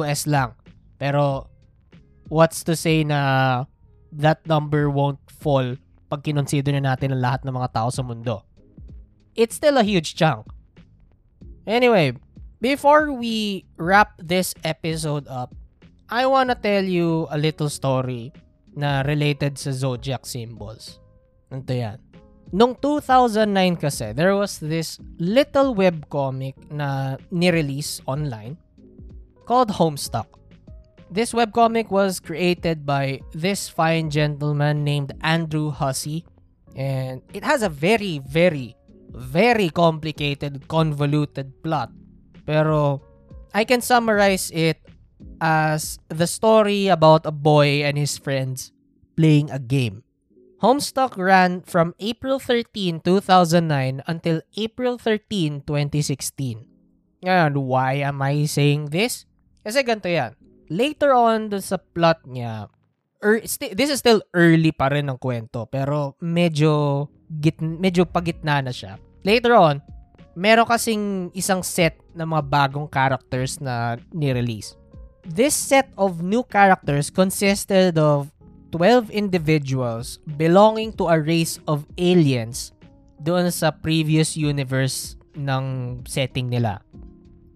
US 0.01 0.29
lang. 0.29 0.53
Pero 1.01 1.49
what's 2.29 2.61
to 2.65 2.77
say 2.77 3.05
na 3.05 3.65
that 4.13 4.45
number 4.45 4.93
won't 4.93 5.21
fall 5.29 5.77
pag 6.11 6.27
kinonsider 6.27 6.75
na 6.75 6.93
natin 6.93 7.15
ang 7.15 7.23
lahat 7.23 7.41
ng 7.47 7.55
mga 7.55 7.73
tao 7.73 7.89
sa 7.89 8.03
mundo. 8.03 8.43
It's 9.39 9.57
still 9.57 9.79
a 9.79 9.87
huge 9.87 10.19
chunk. 10.19 10.51
Anyway, 11.65 12.19
before 12.61 13.13
we 13.13 13.65
wrap 13.77 14.15
this 14.21 14.55
episode 14.65 15.27
up, 15.29 15.53
I 16.09 16.27
wanna 16.27 16.55
tell 16.55 16.85
you 16.85 17.27
a 17.31 17.39
little 17.39 17.69
story 17.69 18.33
na 18.77 19.03
related 19.03 19.59
sa 19.59 19.73
zodiac 19.73 20.29
symbols. 20.29 21.01
Ito 21.51 21.73
yan. 21.73 21.99
Nung 22.51 22.75
2009 22.79 23.79
kasi, 23.79 24.11
there 24.13 24.35
was 24.35 24.59
this 24.59 24.99
little 25.23 25.75
webcomic 25.75 26.59
na 26.71 27.15
ni-release 27.31 28.03
online 28.11 28.59
called 29.47 29.71
Homestuck. 29.71 30.27
This 31.11 31.31
webcomic 31.35 31.91
was 31.91 32.19
created 32.19 32.87
by 32.87 33.23
this 33.35 33.67
fine 33.67 34.11
gentleman 34.11 34.83
named 34.83 35.15
Andrew 35.23 35.71
Hussey 35.71 36.27
and 36.75 37.23
it 37.35 37.43
has 37.43 37.63
a 37.63 37.71
very, 37.71 38.23
very, 38.23 38.75
very 39.11 39.71
complicated, 39.71 40.67
convoluted 40.67 41.51
plot. 41.63 41.91
Pero 42.51 42.99
I 43.55 43.63
can 43.63 43.79
summarize 43.79 44.51
it 44.51 44.83
as 45.39 46.03
the 46.11 46.27
story 46.27 46.91
about 46.91 47.23
a 47.23 47.31
boy 47.31 47.87
and 47.87 47.95
his 47.95 48.19
friends 48.19 48.75
playing 49.15 49.55
a 49.55 49.63
game. 49.63 50.03
Homestuck 50.59 51.15
ran 51.15 51.63
from 51.63 51.95
April 52.03 52.43
13, 52.43 53.07
2009 53.07 54.03
until 54.05 54.43
April 54.59 54.99
13, 54.99 55.63
2016. 55.63 56.67
Ngayon, 57.23 57.53
why 57.65 58.03
am 58.03 58.19
I 58.21 58.45
saying 58.45 58.91
this? 58.91 59.31
Kasi 59.63 59.87
ganito 59.87 60.11
yan. 60.11 60.35
Later 60.69 61.15
on 61.15 61.55
sa 61.63 61.79
plot 61.79 62.27
niya, 62.27 62.69
er, 63.23 63.41
st- 63.47 63.73
this 63.79 63.89
is 63.89 64.03
still 64.03 64.21
early 64.35 64.75
pa 64.75 64.93
rin 64.93 65.09
ng 65.09 65.17
kwento, 65.23 65.65
pero 65.71 66.19
medyo, 66.21 67.09
git, 67.41 67.63
medyo 67.63 68.05
pagitna 68.05 68.61
na 68.61 68.73
siya. 68.75 69.01
Later 69.25 69.57
on, 69.57 69.81
meron 70.35 70.67
kasing 70.67 71.31
isang 71.35 71.63
set 71.63 71.99
ng 72.15 72.27
mga 72.27 72.45
bagong 72.47 72.89
characters 72.91 73.59
na 73.59 73.99
ni-release. 74.15 74.77
This 75.27 75.55
set 75.55 75.93
of 76.01 76.25
new 76.25 76.43
characters 76.47 77.13
consisted 77.13 77.99
of 78.01 78.33
12 78.73 79.11
individuals 79.11 80.23
belonging 80.39 80.95
to 80.97 81.11
a 81.11 81.19
race 81.19 81.59
of 81.67 81.85
aliens 81.99 82.73
doon 83.21 83.51
sa 83.53 83.75
previous 83.75 84.39
universe 84.39 85.19
ng 85.37 85.99
setting 86.07 86.49
nila. 86.49 86.81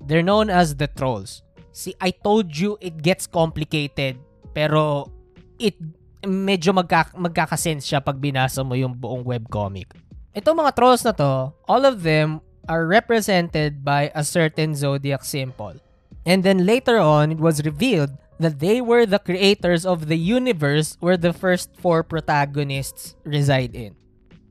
They're 0.04 0.26
known 0.26 0.52
as 0.52 0.76
the 0.76 0.90
Trolls. 0.90 1.40
See, 1.74 1.96
I 1.98 2.12
told 2.12 2.54
you 2.54 2.78
it 2.78 3.00
gets 3.02 3.26
complicated, 3.26 4.20
pero 4.54 5.10
it 5.58 5.74
medyo 6.22 6.70
magka, 6.70 7.10
magkakasense 7.16 7.84
siya 7.84 8.00
pag 8.00 8.20
binasa 8.20 8.62
mo 8.62 8.78
yung 8.78 8.94
buong 8.94 9.26
webcomic. 9.26 9.90
Itong 10.34 10.58
mga 10.58 10.74
trolls 10.74 11.02
na 11.06 11.14
to, 11.14 11.54
all 11.66 11.82
of 11.86 12.02
them 12.02 12.42
are 12.68 12.86
represented 12.86 13.84
by 13.84 14.10
a 14.14 14.24
certain 14.24 14.74
zodiac 14.74 15.24
symbol. 15.24 15.76
And 16.24 16.42
then 16.42 16.64
later 16.64 16.96
on, 16.96 17.32
it 17.32 17.40
was 17.40 17.64
revealed 17.64 18.16
that 18.40 18.58
they 18.58 18.80
were 18.80 19.06
the 19.06 19.20
creators 19.20 19.86
of 19.86 20.08
the 20.08 20.18
universe 20.18 20.96
where 20.98 21.16
the 21.16 21.32
first 21.32 21.70
four 21.76 22.02
protagonists 22.02 23.14
reside 23.22 23.76
in. 23.76 23.94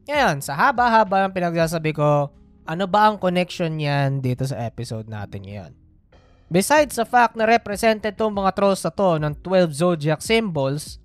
Ngayon, 0.08 0.44
sa 0.44 0.56
haba-haba 0.56 1.28
ng 1.28 1.36
pinagsasabi 1.36 1.96
ko, 1.96 2.32
ano 2.64 2.86
ba 2.88 3.12
ang 3.12 3.20
connection 3.20 3.76
niyan 3.76 4.24
dito 4.24 4.48
sa 4.48 4.60
episode 4.64 5.08
natin 5.08 5.44
ngayon? 5.44 5.72
Besides 6.54 6.96
the 7.00 7.08
fact 7.08 7.34
na 7.34 7.50
represented 7.50 8.14
tong 8.14 8.36
mga 8.36 8.54
trolls 8.54 8.84
na 8.86 8.92
to 8.94 9.18
ng 9.18 9.34
12 9.42 9.74
zodiac 9.74 10.22
symbols, 10.22 11.02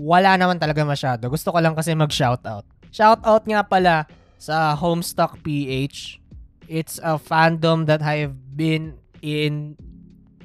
wala 0.00 0.34
naman 0.40 0.56
talaga 0.56 0.80
masyado. 0.80 1.28
Gusto 1.28 1.52
ko 1.52 1.58
lang 1.60 1.76
kasi 1.76 1.92
mag-shoutout. 1.92 2.64
Shoutout 2.88 3.44
nga 3.44 3.60
pala 3.62 4.08
sa 4.40 4.72
Homestuck 4.72 5.44
PH. 5.44 6.16
It's 6.64 6.96
a 7.04 7.20
fandom 7.20 7.84
that 7.84 8.00
I 8.00 8.24
have 8.24 8.56
been 8.56 8.96
in 9.20 9.76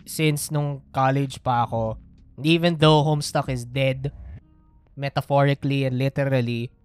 since 0.03 0.51
nung 0.51 0.83
college 0.91 1.39
pa 1.39 1.63
ako. 1.63 1.95
Even 2.43 2.75
though 2.75 3.07
Homestuck 3.07 3.47
is 3.47 3.63
dead, 3.63 4.11
metaphorically 4.99 5.87
and 5.87 5.95
literally, 5.95 6.75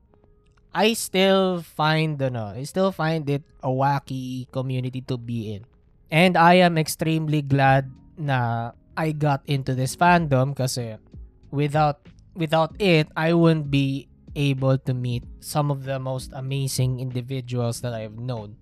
I 0.70 0.94
still 0.94 1.66
find 1.66 2.14
ano, 2.22 2.54
I 2.54 2.62
still 2.62 2.94
find 2.94 3.26
it 3.26 3.42
a 3.58 3.74
wacky 3.74 4.46
community 4.54 5.02
to 5.10 5.18
be 5.18 5.58
in. 5.58 5.66
And 6.14 6.38
I 6.38 6.62
am 6.62 6.78
extremely 6.78 7.42
glad 7.42 7.90
na 8.14 8.70
I 8.94 9.10
got 9.10 9.42
into 9.50 9.74
this 9.74 9.98
fandom 9.98 10.54
kasi 10.54 10.94
without 11.50 12.06
without 12.38 12.74
it, 12.78 13.10
I 13.18 13.34
wouldn't 13.34 13.70
be 13.70 14.09
able 14.36 14.78
to 14.78 14.92
meet 14.94 15.24
some 15.40 15.70
of 15.70 15.84
the 15.84 15.98
most 15.98 16.30
amazing 16.34 17.00
individuals 17.00 17.80
that 17.82 17.94
I've 17.94 18.18
known. 18.18 18.56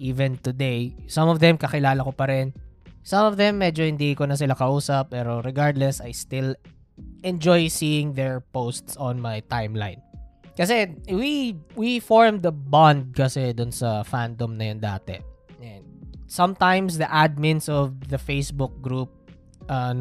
Even 0.00 0.40
today, 0.40 0.96
some 1.06 1.28
of 1.28 1.40
them 1.40 1.56
kakilala 1.60 2.04
ko 2.04 2.12
pa 2.12 2.28
rin. 2.28 2.52
Some 3.04 3.24
of 3.28 3.36
them 3.36 3.60
medyo 3.60 3.84
hindi 3.84 4.12
ko 4.16 4.28
na 4.28 4.36
sila 4.36 4.56
kausap 4.56 5.12
pero 5.12 5.40
regardless, 5.40 6.00
I 6.00 6.12
still 6.12 6.56
enjoy 7.24 7.68
seeing 7.68 8.12
their 8.12 8.40
posts 8.40 8.96
on 8.96 9.20
my 9.20 9.40
timeline. 9.48 10.00
Kasi 10.56 10.92
we 11.08 11.56
we 11.76 12.00
formed 12.00 12.44
the 12.44 12.52
bond 12.52 13.16
kasi 13.16 13.56
dun 13.56 13.72
sa 13.72 14.04
fandom 14.04 14.60
na 14.60 14.64
yun 14.72 14.80
dati. 14.80 15.16
And 15.60 15.84
sometimes 16.28 17.00
the 17.00 17.08
admins 17.08 17.68
of 17.68 18.12
the 18.12 18.20
Facebook 18.20 18.76
group 18.84 19.08
uh, 19.72 19.96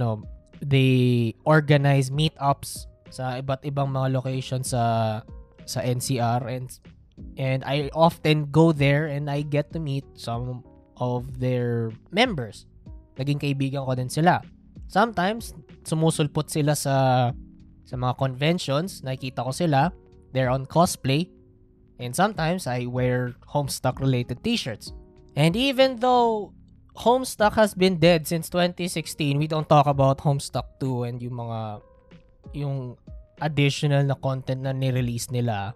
they 0.60 1.36
organize 1.48 2.12
meetups 2.12 2.89
sa 3.10 3.38
iba't 3.38 3.66
ibang 3.66 3.90
mga 3.90 4.14
locations 4.14 4.74
sa 4.74 5.20
sa 5.66 5.80
NCR 5.86 6.50
and 6.50 6.70
and 7.36 7.62
I 7.68 7.92
often 7.94 8.50
go 8.50 8.72
there 8.72 9.10
and 9.12 9.30
I 9.30 9.44
get 9.44 9.74
to 9.76 9.80
meet 9.82 10.06
some 10.16 10.64
of 10.98 11.40
their 11.40 11.92
members. 12.10 12.66
Naging 13.20 13.42
kaibigan 13.42 13.84
ko 13.84 13.94
din 13.94 14.08
sila. 14.10 14.40
Sometimes 14.88 15.54
sumusulpot 15.84 16.48
sila 16.48 16.74
sa 16.74 17.30
sa 17.90 17.96
mga 17.98 18.22
conventions, 18.22 19.02
nakikita 19.02 19.42
ko 19.42 19.52
sila, 19.52 19.90
they're 20.30 20.54
on 20.54 20.70
cosplay, 20.70 21.26
and 21.98 22.14
sometimes 22.14 22.70
I 22.70 22.86
wear 22.86 23.34
Homestuck 23.50 23.98
related 23.98 24.46
t-shirts. 24.46 24.94
And 25.34 25.58
even 25.58 25.98
though 25.98 26.54
Homestuck 27.02 27.58
has 27.58 27.74
been 27.74 27.98
dead 27.98 28.30
since 28.30 28.50
2016, 28.54 29.42
we 29.42 29.48
don't 29.50 29.68
talk 29.68 29.90
about 29.90 30.22
Homestuck 30.22 30.78
2 30.78 31.10
and 31.10 31.18
yung 31.18 31.42
mga 31.42 31.82
yung 32.54 32.98
additional 33.40 34.04
na 34.04 34.18
content 34.20 34.64
na 34.64 34.76
ni-release 34.76 35.32
nila, 35.32 35.74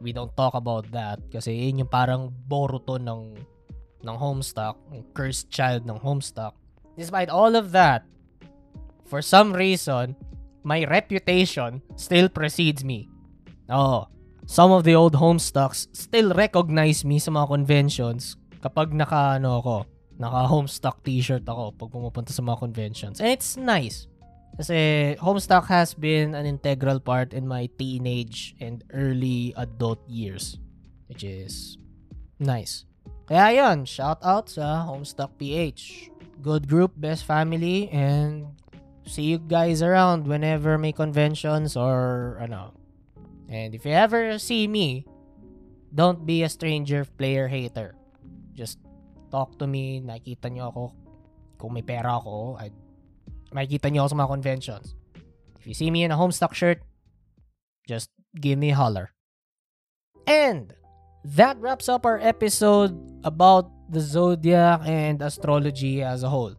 we 0.00 0.12
don't 0.12 0.34
talk 0.36 0.52
about 0.52 0.84
that 0.92 1.22
kasi 1.32 1.54
yun 1.54 1.86
yung 1.86 1.92
parang 1.92 2.28
Boruto 2.46 3.00
ng 3.00 3.36
ng 4.06 4.16
Homestuck, 4.16 4.78
yung 4.92 5.02
cursed 5.16 5.50
child 5.50 5.82
ng 5.88 5.98
Homestuck. 5.98 6.54
Despite 6.94 7.32
all 7.32 7.58
of 7.58 7.74
that, 7.74 8.06
for 9.04 9.18
some 9.18 9.50
reason, 9.50 10.14
my 10.62 10.86
reputation 10.86 11.82
still 11.98 12.30
precedes 12.30 12.86
me. 12.86 13.10
Oh, 13.66 14.06
some 14.46 14.70
of 14.70 14.86
the 14.86 14.94
old 14.94 15.18
Homestucks 15.18 15.90
still 15.90 16.30
recognize 16.34 17.02
me 17.02 17.18
sa 17.18 17.34
mga 17.34 17.50
conventions 17.50 18.38
kapag 18.62 18.94
naka 18.94 19.42
ano 19.42 19.58
ako, 19.58 19.76
naka 20.18 20.40
Homestuck 20.48 21.02
t-shirt 21.02 21.44
ako 21.46 21.74
pag 21.74 21.90
pumupunta 21.90 22.30
sa 22.30 22.42
mga 22.46 22.62
conventions. 22.62 23.16
And 23.18 23.30
it's 23.30 23.58
nice. 23.58 24.06
Kasi 24.56 25.14
Homestuck 25.20 25.68
has 25.68 25.92
been 25.92 26.32
an 26.32 26.48
integral 26.48 27.00
part 27.00 27.36
in 27.36 27.44
my 27.44 27.68
teenage 27.76 28.56
and 28.60 28.80
early 28.92 29.52
adult 29.56 30.00
years. 30.08 30.56
Which 31.12 31.22
is 31.22 31.76
nice. 32.40 32.88
Kaya 33.28 33.52
yun, 33.52 33.84
shout 33.84 34.18
out 34.24 34.48
sa 34.48 34.88
Homestuck 34.88 35.36
PH. 35.36 36.08
Good 36.40 36.66
group, 36.68 36.96
best 36.96 37.28
family, 37.28 37.92
and 37.92 38.48
see 39.04 39.34
you 39.34 39.38
guys 39.38 39.82
around 39.82 40.26
whenever 40.26 40.78
may 40.78 40.92
conventions 40.92 41.76
or 41.76 42.38
ano. 42.40 42.72
And 43.50 43.74
if 43.74 43.84
you 43.84 43.92
ever 43.92 44.38
see 44.38 44.66
me, 44.66 45.06
don't 45.94 46.26
be 46.26 46.42
a 46.42 46.50
stranger 46.50 47.04
player 47.04 47.46
hater. 47.46 47.94
Just 48.54 48.78
talk 49.30 49.58
to 49.58 49.66
me, 49.66 50.00
nakita 50.00 50.50
nyo 50.50 50.70
ako. 50.70 50.84
Kung 51.58 51.72
may 51.74 51.82
pera 51.82 52.18
ako, 52.18 52.58
I'd 52.58 52.74
makikita 53.56 53.88
nyo 53.88 54.04
ako 54.04 54.12
sa 54.12 54.20
mga 54.20 54.32
conventions. 54.36 54.86
If 55.56 55.64
you 55.64 55.72
see 55.72 55.88
me 55.88 56.04
in 56.04 56.12
a 56.12 56.20
Homestuck 56.20 56.52
shirt, 56.52 56.84
just 57.88 58.12
give 58.36 58.60
me 58.60 58.70
a 58.70 58.78
holler. 58.78 59.16
And 60.28 60.76
that 61.24 61.56
wraps 61.56 61.88
up 61.88 62.04
our 62.04 62.20
episode 62.20 62.92
about 63.24 63.72
the 63.88 64.00
zodiac 64.00 64.84
and 64.84 65.22
astrology 65.22 66.02
as 66.02 66.22
a 66.22 66.28
whole. 66.28 66.54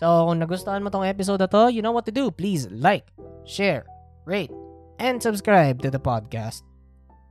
So, 0.00 0.06
kung 0.26 0.40
nagustuhan 0.40 0.82
mo 0.82 0.90
tong 0.90 1.06
episode 1.06 1.40
na 1.40 1.48
to, 1.50 1.72
you 1.72 1.80
know 1.80 1.92
what 1.92 2.06
to 2.06 2.14
do. 2.14 2.30
Please 2.30 2.68
like, 2.68 3.08
share, 3.44 3.86
rate, 4.24 4.52
and 4.98 5.22
subscribe 5.22 5.80
to 5.82 5.90
the 5.90 6.00
podcast. 6.00 6.62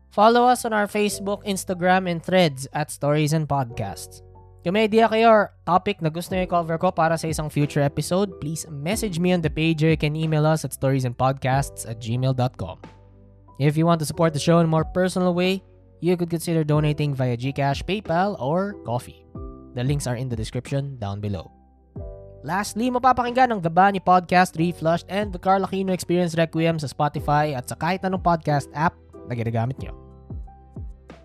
Follow 0.09 0.47
us 0.47 0.63
on 0.63 0.71
our 0.71 0.87
Facebook, 0.87 1.43
Instagram, 1.45 2.09
and 2.09 2.23
threads 2.23 2.67
at 2.71 2.89
Stories 2.89 3.33
and 3.33 3.47
Podcasts. 3.47 4.23
Kung 4.65 4.73
may 4.73 4.89
idea 4.89 5.05
kayo 5.05 5.29
or 5.29 5.53
topic 5.61 6.01
na 6.01 6.09
gusto 6.09 6.33
nyo 6.33 6.41
i-cover 6.41 6.81
ko 6.81 6.89
para 6.89 7.13
sa 7.21 7.29
isang 7.29 7.53
future 7.53 7.85
episode, 7.85 8.41
please 8.41 8.65
message 8.73 9.21
me 9.21 9.29
on 9.29 9.37
the 9.37 9.53
page 9.53 9.85
or 9.85 9.93
you 9.93 9.99
can 10.01 10.17
email 10.17 10.41
us 10.41 10.65
at 10.65 10.73
storiesandpodcasts 10.73 11.85
at 11.85 12.01
gmail.com. 12.01 12.81
If 13.61 13.77
you 13.77 13.85
want 13.85 14.01
to 14.01 14.09
support 14.09 14.33
the 14.33 14.41
show 14.41 14.57
in 14.57 14.65
a 14.65 14.73
more 14.73 14.81
personal 14.81 15.37
way, 15.37 15.61
you 16.01 16.17
could 16.17 16.33
consider 16.33 16.65
donating 16.65 17.13
via 17.13 17.37
Gcash, 17.37 17.85
PayPal, 17.85 18.41
or 18.41 18.81
Coffee. 18.89 19.21
The 19.77 19.85
links 19.85 20.09
are 20.09 20.17
in 20.17 20.33
the 20.33 20.35
description 20.35 20.97
down 20.97 21.21
below. 21.21 21.53
Lastly, 22.41 22.89
mapapakinggan 22.89 23.53
ang 23.53 23.61
The 23.61 23.69
Bani 23.69 24.01
Podcast 24.01 24.57
Reflushed 24.57 25.05
and 25.13 25.29
The 25.29 25.37
Carl 25.37 25.61
Aquino 25.61 25.93
Experience 25.93 26.33
Requiem 26.33 26.81
sa 26.81 26.89
Spotify 26.89 27.53
at 27.53 27.69
sa 27.69 27.77
kahit 27.77 28.01
anong 28.01 28.25
podcast 28.25 28.65
app 28.73 28.97
na 29.29 29.37
ginagamit 29.37 29.77
nyo. 29.77 29.93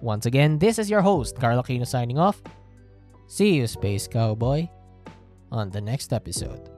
Once 0.05 0.29
again, 0.29 0.61
this 0.61 0.77
is 0.77 0.93
your 0.93 1.01
host, 1.01 1.41
Carl 1.41 1.57
Aquino 1.57 1.89
signing 1.89 2.21
off. 2.21 2.45
See 3.31 3.55
you, 3.55 3.69
Space 3.69 4.09
Cowboy, 4.09 4.69
on 5.53 5.71
the 5.71 5.81
next 5.81 6.13
episode. 6.13 6.69